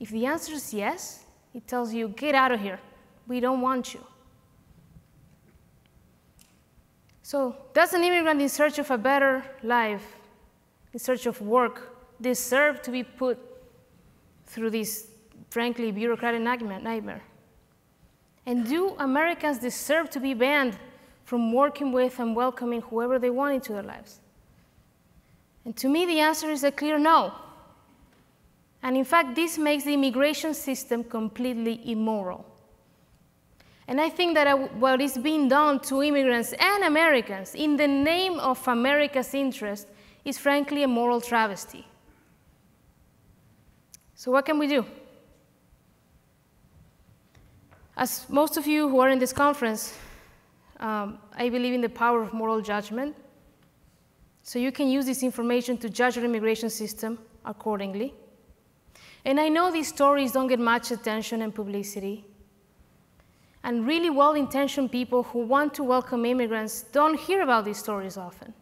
If 0.00 0.10
the 0.10 0.26
answer 0.26 0.52
is 0.54 0.74
yes, 0.74 1.24
it 1.54 1.64
tells 1.68 1.94
you, 1.94 2.08
get 2.08 2.34
out 2.34 2.50
of 2.50 2.58
here. 2.58 2.80
We 3.28 3.38
don't 3.38 3.60
want 3.60 3.94
you. 3.94 4.04
So, 7.22 7.54
does 7.72 7.92
an 7.92 8.02
immigrant 8.02 8.42
in 8.42 8.48
search 8.48 8.80
of 8.80 8.90
a 8.90 8.98
better 8.98 9.44
life, 9.62 10.16
in 10.92 10.98
search 10.98 11.26
of 11.26 11.40
work, 11.40 11.96
deserve 12.20 12.82
to 12.82 12.90
be 12.90 13.04
put 13.04 13.38
through 14.46 14.70
this, 14.70 15.06
frankly, 15.50 15.92
bureaucratic 15.92 16.40
nightmare? 16.40 17.22
And 18.44 18.66
do 18.66 18.96
Americans 18.98 19.58
deserve 19.58 20.10
to 20.10 20.18
be 20.18 20.34
banned 20.34 20.76
from 21.24 21.52
working 21.52 21.92
with 21.92 22.18
and 22.18 22.34
welcoming 22.34 22.80
whoever 22.80 23.20
they 23.20 23.30
want 23.30 23.54
into 23.54 23.72
their 23.72 23.84
lives? 23.84 24.19
And 25.70 25.76
to 25.76 25.88
me, 25.88 26.04
the 26.04 26.18
answer 26.18 26.50
is 26.50 26.64
a 26.64 26.72
clear 26.72 26.98
no. 26.98 27.32
And 28.82 28.96
in 28.96 29.04
fact, 29.04 29.36
this 29.36 29.56
makes 29.56 29.84
the 29.84 29.94
immigration 29.94 30.52
system 30.52 31.04
completely 31.04 31.80
immoral. 31.88 32.44
And 33.86 34.00
I 34.00 34.08
think 34.08 34.34
that 34.34 34.74
what 34.74 35.00
is 35.00 35.16
being 35.16 35.46
done 35.46 35.78
to 35.82 36.02
immigrants 36.02 36.54
and 36.54 36.82
Americans 36.82 37.54
in 37.54 37.76
the 37.76 37.86
name 37.86 38.40
of 38.40 38.66
America's 38.66 39.32
interest 39.32 39.86
is 40.24 40.38
frankly 40.38 40.82
a 40.82 40.88
moral 40.88 41.20
travesty. 41.20 41.86
So, 44.16 44.32
what 44.32 44.44
can 44.44 44.58
we 44.58 44.66
do? 44.66 44.84
As 47.96 48.28
most 48.28 48.56
of 48.56 48.66
you 48.66 48.88
who 48.88 48.98
are 48.98 49.08
in 49.08 49.20
this 49.20 49.32
conference, 49.32 49.96
um, 50.80 51.20
I 51.32 51.48
believe 51.48 51.74
in 51.74 51.80
the 51.80 51.88
power 51.88 52.22
of 52.22 52.32
moral 52.32 52.60
judgment. 52.60 53.14
So 54.50 54.58
you 54.58 54.72
can 54.72 54.88
use 54.88 55.06
this 55.06 55.22
information 55.22 55.78
to 55.78 55.88
judge 55.88 56.16
your 56.16 56.24
immigration 56.24 56.70
system 56.70 57.20
accordingly. 57.44 58.12
And 59.24 59.38
I 59.38 59.48
know 59.48 59.70
these 59.70 59.86
stories 59.86 60.32
don't 60.32 60.48
get 60.48 60.58
much 60.58 60.90
attention 60.90 61.42
and 61.42 61.54
publicity. 61.54 62.24
And 63.62 63.86
really 63.86 64.10
well 64.10 64.32
intentioned 64.32 64.90
people 64.90 65.22
who 65.22 65.38
want 65.46 65.72
to 65.74 65.84
welcome 65.84 66.24
immigrants 66.24 66.82
don't 66.82 67.16
hear 67.16 67.42
about 67.42 67.64
these 67.64 67.78
stories 67.78 68.16
often. 68.16 68.52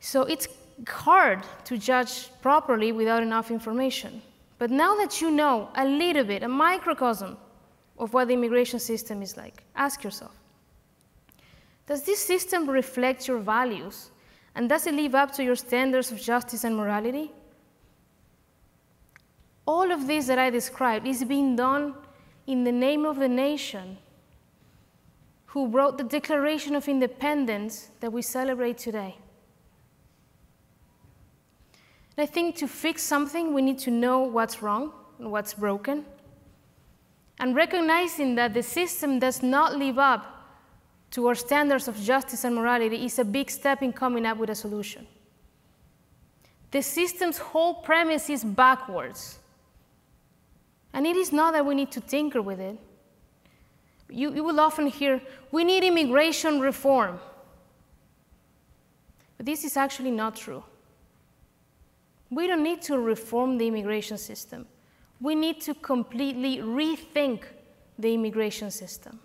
So 0.00 0.22
it's 0.22 0.48
hard 0.88 1.44
to 1.66 1.78
judge 1.78 2.30
properly 2.42 2.90
without 2.90 3.22
enough 3.22 3.52
information. 3.52 4.22
But 4.58 4.72
now 4.72 4.96
that 4.96 5.20
you 5.20 5.30
know 5.30 5.68
a 5.76 5.84
little 5.84 6.24
bit, 6.24 6.42
a 6.42 6.48
microcosm 6.48 7.36
of 7.96 8.12
what 8.12 8.26
the 8.26 8.34
immigration 8.34 8.80
system 8.80 9.22
is 9.22 9.36
like, 9.36 9.62
ask 9.76 10.02
yourself 10.02 10.39
Does 11.90 12.02
this 12.02 12.20
system 12.20 12.70
reflect 12.70 13.26
your 13.26 13.40
values? 13.40 14.12
And 14.54 14.68
does 14.68 14.86
it 14.86 14.94
live 14.94 15.16
up 15.16 15.32
to 15.32 15.42
your 15.42 15.56
standards 15.56 16.12
of 16.12 16.20
justice 16.20 16.62
and 16.62 16.76
morality? 16.76 17.32
All 19.66 19.90
of 19.90 20.06
this 20.06 20.28
that 20.28 20.38
I 20.38 20.50
described 20.50 21.04
is 21.04 21.24
being 21.24 21.56
done 21.56 21.94
in 22.46 22.62
the 22.62 22.70
name 22.70 23.04
of 23.04 23.18
the 23.18 23.28
nation 23.28 23.98
who 25.46 25.66
wrote 25.66 25.98
the 25.98 26.04
Declaration 26.04 26.76
of 26.76 26.88
Independence 26.88 27.90
that 27.98 28.12
we 28.12 28.22
celebrate 28.22 28.78
today. 28.78 29.16
I 32.16 32.26
think 32.26 32.54
to 32.58 32.68
fix 32.68 33.02
something, 33.02 33.52
we 33.52 33.62
need 33.62 33.80
to 33.80 33.90
know 33.90 34.20
what's 34.20 34.62
wrong 34.62 34.92
and 35.18 35.32
what's 35.32 35.54
broken. 35.54 36.04
And 37.40 37.56
recognizing 37.56 38.36
that 38.36 38.54
the 38.54 38.62
system 38.62 39.18
does 39.18 39.42
not 39.42 39.76
live 39.76 39.98
up 39.98 40.36
to 41.10 41.26
our 41.26 41.34
standards 41.34 41.88
of 41.88 42.00
justice 42.00 42.44
and 42.44 42.54
morality 42.54 43.04
is 43.04 43.18
a 43.18 43.24
big 43.24 43.50
step 43.50 43.82
in 43.82 43.92
coming 43.92 44.26
up 44.26 44.38
with 44.38 44.50
a 44.50 44.54
solution. 44.54 45.06
The 46.70 46.82
system's 46.82 47.38
whole 47.38 47.74
premise 47.74 48.30
is 48.30 48.44
backwards. 48.44 49.38
And 50.92 51.06
it 51.06 51.16
is 51.16 51.32
not 51.32 51.52
that 51.54 51.66
we 51.66 51.74
need 51.74 51.90
to 51.92 52.00
tinker 52.00 52.42
with 52.42 52.60
it. 52.60 52.78
You, 54.08 54.34
you 54.34 54.44
will 54.44 54.58
often 54.60 54.86
hear, 54.86 55.20
we 55.50 55.64
need 55.64 55.84
immigration 55.84 56.60
reform. 56.60 57.18
But 59.36 59.46
this 59.46 59.64
is 59.64 59.76
actually 59.76 60.10
not 60.10 60.36
true. 60.36 60.62
We 62.28 62.46
don't 62.46 62.62
need 62.62 62.82
to 62.82 62.98
reform 62.98 63.58
the 63.58 63.66
immigration 63.66 64.18
system. 64.18 64.66
We 65.20 65.34
need 65.34 65.60
to 65.62 65.74
completely 65.74 66.58
rethink 66.58 67.42
the 67.98 68.14
immigration 68.14 68.70
system. 68.70 69.18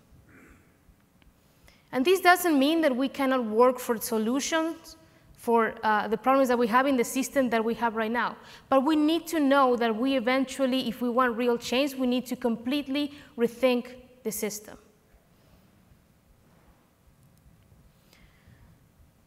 And 1.96 2.04
this 2.04 2.20
doesn't 2.20 2.58
mean 2.58 2.82
that 2.82 2.94
we 2.94 3.08
cannot 3.08 3.46
work 3.46 3.78
for 3.78 3.96
solutions 3.96 4.96
for 5.32 5.74
uh, 5.82 6.06
the 6.06 6.18
problems 6.18 6.48
that 6.48 6.58
we 6.58 6.66
have 6.66 6.86
in 6.86 6.98
the 6.98 7.04
system 7.04 7.48
that 7.48 7.64
we 7.64 7.72
have 7.72 7.96
right 7.96 8.10
now. 8.10 8.36
But 8.68 8.84
we 8.84 8.96
need 8.96 9.26
to 9.28 9.40
know 9.40 9.76
that 9.76 9.96
we 9.96 10.14
eventually, 10.14 10.88
if 10.88 11.00
we 11.00 11.08
want 11.08 11.38
real 11.38 11.56
change, 11.56 11.94
we 11.94 12.06
need 12.06 12.26
to 12.26 12.36
completely 12.36 13.14
rethink 13.38 13.94
the 14.24 14.30
system. 14.30 14.76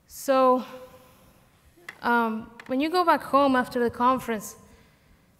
So, 0.05 0.63
um, 2.03 2.51
when 2.67 2.79
you 2.79 2.91
go 2.91 3.03
back 3.03 3.23
home 3.23 3.55
after 3.55 3.79
the 3.79 3.89
conference 3.89 4.57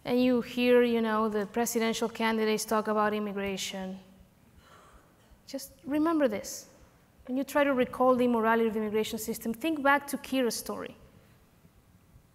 and 0.03 0.19
you 0.19 0.41
hear, 0.41 0.82
you 0.82 1.03
know, 1.03 1.30
the 1.30 1.45
presidential 1.45 2.09
candidates 2.09 2.65
talk 2.65 2.88
about 2.88 3.13
immigration, 3.13 3.99
Just 5.45 5.73
remember 5.86 6.27
this. 6.27 6.68
When 7.30 7.38
you 7.38 7.43
try 7.43 7.63
to 7.63 7.75
recall 7.75 8.15
the 8.15 8.25
immorality 8.25 8.69
of 8.69 8.73
the 8.73 8.80
immigration 8.80 9.19
system, 9.19 9.53
think 9.53 9.84
back 9.84 10.07
to 10.07 10.17
Kira's 10.17 10.55
story 10.55 10.97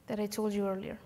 that 0.06 0.20
I 0.20 0.26
told 0.26 0.52
you 0.52 0.68
earlier. 0.68 1.00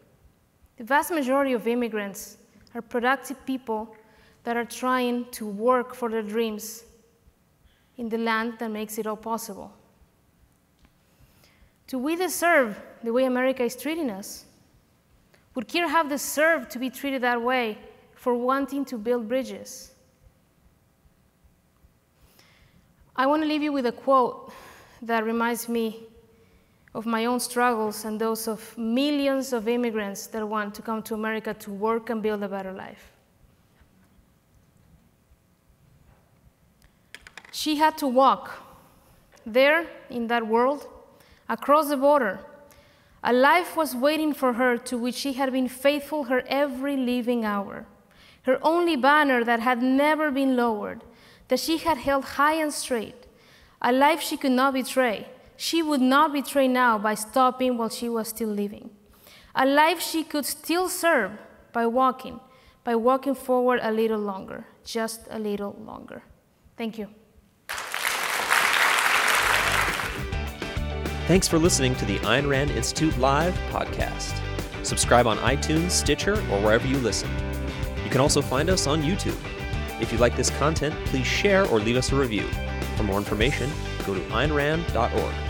The 0.77 0.85
vast 0.85 1.11
majority 1.11 1.55
of 1.55 1.67
immigrants 1.67 2.37
are 2.75 2.83
productive 2.83 3.47
people 3.47 3.97
that 4.45 4.59
are 4.59 4.67
trying 4.67 5.25
to 5.31 5.47
work 5.47 5.95
for 5.95 6.11
their 6.11 6.21
dreams 6.21 6.85
in 7.97 8.11
the 8.11 8.19
land 8.19 8.59
that 8.59 8.71
makes 8.71 8.99
it 8.99 9.07
all 9.07 9.17
possible. 9.17 9.73
Do 11.87 11.99
we 11.99 12.15
deserve 12.15 12.79
the 13.03 13.11
way 13.11 13.25
America 13.25 13.63
is 13.63 13.75
treating 13.75 14.11
us? 14.11 14.45
Would 15.55 15.67
Kira 15.67 15.89
have 15.89 16.11
deserved 16.11 16.71
to 16.73 16.79
be 16.79 16.91
treated 16.91 17.23
that 17.23 17.41
way 17.41 17.79
for 18.15 18.35
wanting 18.35 18.85
to 18.85 18.99
build 18.99 19.27
bridges? 19.29 19.95
I 23.19 23.27
want 23.27 23.43
to 23.43 23.49
leave 23.49 23.65
you 23.65 23.73
with 23.73 23.85
a 23.85 23.93
quote 23.93 24.53
that 25.03 25.25
reminds 25.25 25.69
me 25.69 26.05
of 26.95 27.05
my 27.05 27.27
own 27.27 27.41
struggles 27.41 28.05
and 28.05 28.21
those 28.21 28.47
of 28.47 28.79
millions 28.79 29.53
of 29.53 29.67
immigrants 29.67 30.29
that 30.29 30.49
want 30.49 30.73
to 30.77 30.83
come 30.83 31.03
to 31.03 31.15
America 31.15 31.53
to 31.53 31.71
work 31.73 32.11
and 32.11 32.23
build 32.23 32.45
a 32.45 32.49
better 32.49 32.73
life. 32.73 33.11
She 37.51 37.75
had 37.75 37.99
to 37.99 38.07
walk 38.07 38.53
there 39.45 39.89
in 40.11 40.29
that 40.29 40.47
world, 40.47 40.87
across 41.49 41.89
the 41.89 41.97
border. 41.97 42.39
A 43.25 43.33
life 43.33 43.77
was 43.77 43.97
waiting 43.97 44.33
for 44.33 44.53
her 44.53 44.77
to 44.77 44.97
which 44.97 45.17
she 45.17 45.33
had 45.33 45.53
been 45.53 45.69
faithful 45.69 46.25
her 46.25 46.45
every 46.47 46.97
living 46.97 47.45
hour. 47.45 47.87
Her 48.43 48.61
only 48.63 48.95
banner 48.95 49.43
that 49.43 49.59
had 49.59 49.83
never 49.83 50.31
been 50.31 50.57
lowered, 50.57 51.03
that 51.49 51.61
she 51.61 51.79
had 51.79 51.99
held 51.99 52.25
high 52.25 52.55
and 52.55 52.73
straight. 52.73 53.27
A 53.83 53.93
life 53.93 54.21
she 54.21 54.37
could 54.37 54.53
not 54.53 54.75
betray. 54.75 55.27
She 55.57 55.83
would 55.83 56.01
not 56.01 56.33
betray 56.33 56.69
now 56.69 56.99
by 56.99 57.15
stopping 57.15 57.77
while 57.77 57.89
she 57.89 58.09
was 58.09 58.29
still 58.29 58.49
living. 58.49 58.91
A 59.55 59.67
life 59.67 60.01
she 60.01 60.23
could 60.23 60.47
still 60.47 60.89
serve 60.89 61.33
by 61.73 61.87
walking, 61.87 62.41
by 62.85 62.95
walking 62.95 63.35
forward 63.35 63.81
a 63.83 63.91
little 63.91 64.21
longer, 64.21 64.67
just 64.85 65.27
a 65.31 65.39
little 65.39 65.77
longer. 65.85 66.23
Thank 66.77 66.99
you. 66.99 67.09
Thanks 71.27 71.47
for 71.47 71.59
listening 71.59 71.95
to 71.97 72.05
the 72.05 72.19
Ayn 72.21 72.49
Rand 72.49 72.71
Institute 72.71 73.19
Live 73.19 73.55
podcast. 73.71 74.41
Subscribe 74.83 75.27
on 75.27 75.37
iTunes, 75.39 75.91
Stitcher, 75.91 76.35
or 76.51 76.61
wherever 76.63 76.87
you 76.87 76.97
listen. 76.99 77.29
You 78.03 78.11
can 78.11 78.21
also 78.21 78.41
find 78.41 78.71
us 78.71 78.87
on 78.87 79.03
YouTube. 79.03 79.37
If 80.01 80.13
you 80.13 80.19
like 80.19 80.37
this 80.37 80.51
content, 80.51 80.95
please 81.07 81.27
share 81.27 81.67
or 81.67 81.81
leave 81.81 81.97
us 81.97 82.13
a 82.13 82.17
review. 82.17 82.47
For 82.97 83.03
more 83.03 83.19
information, 83.19 83.71
go 84.07 84.15
to 84.15 84.21
aynrand.org. 84.21 85.48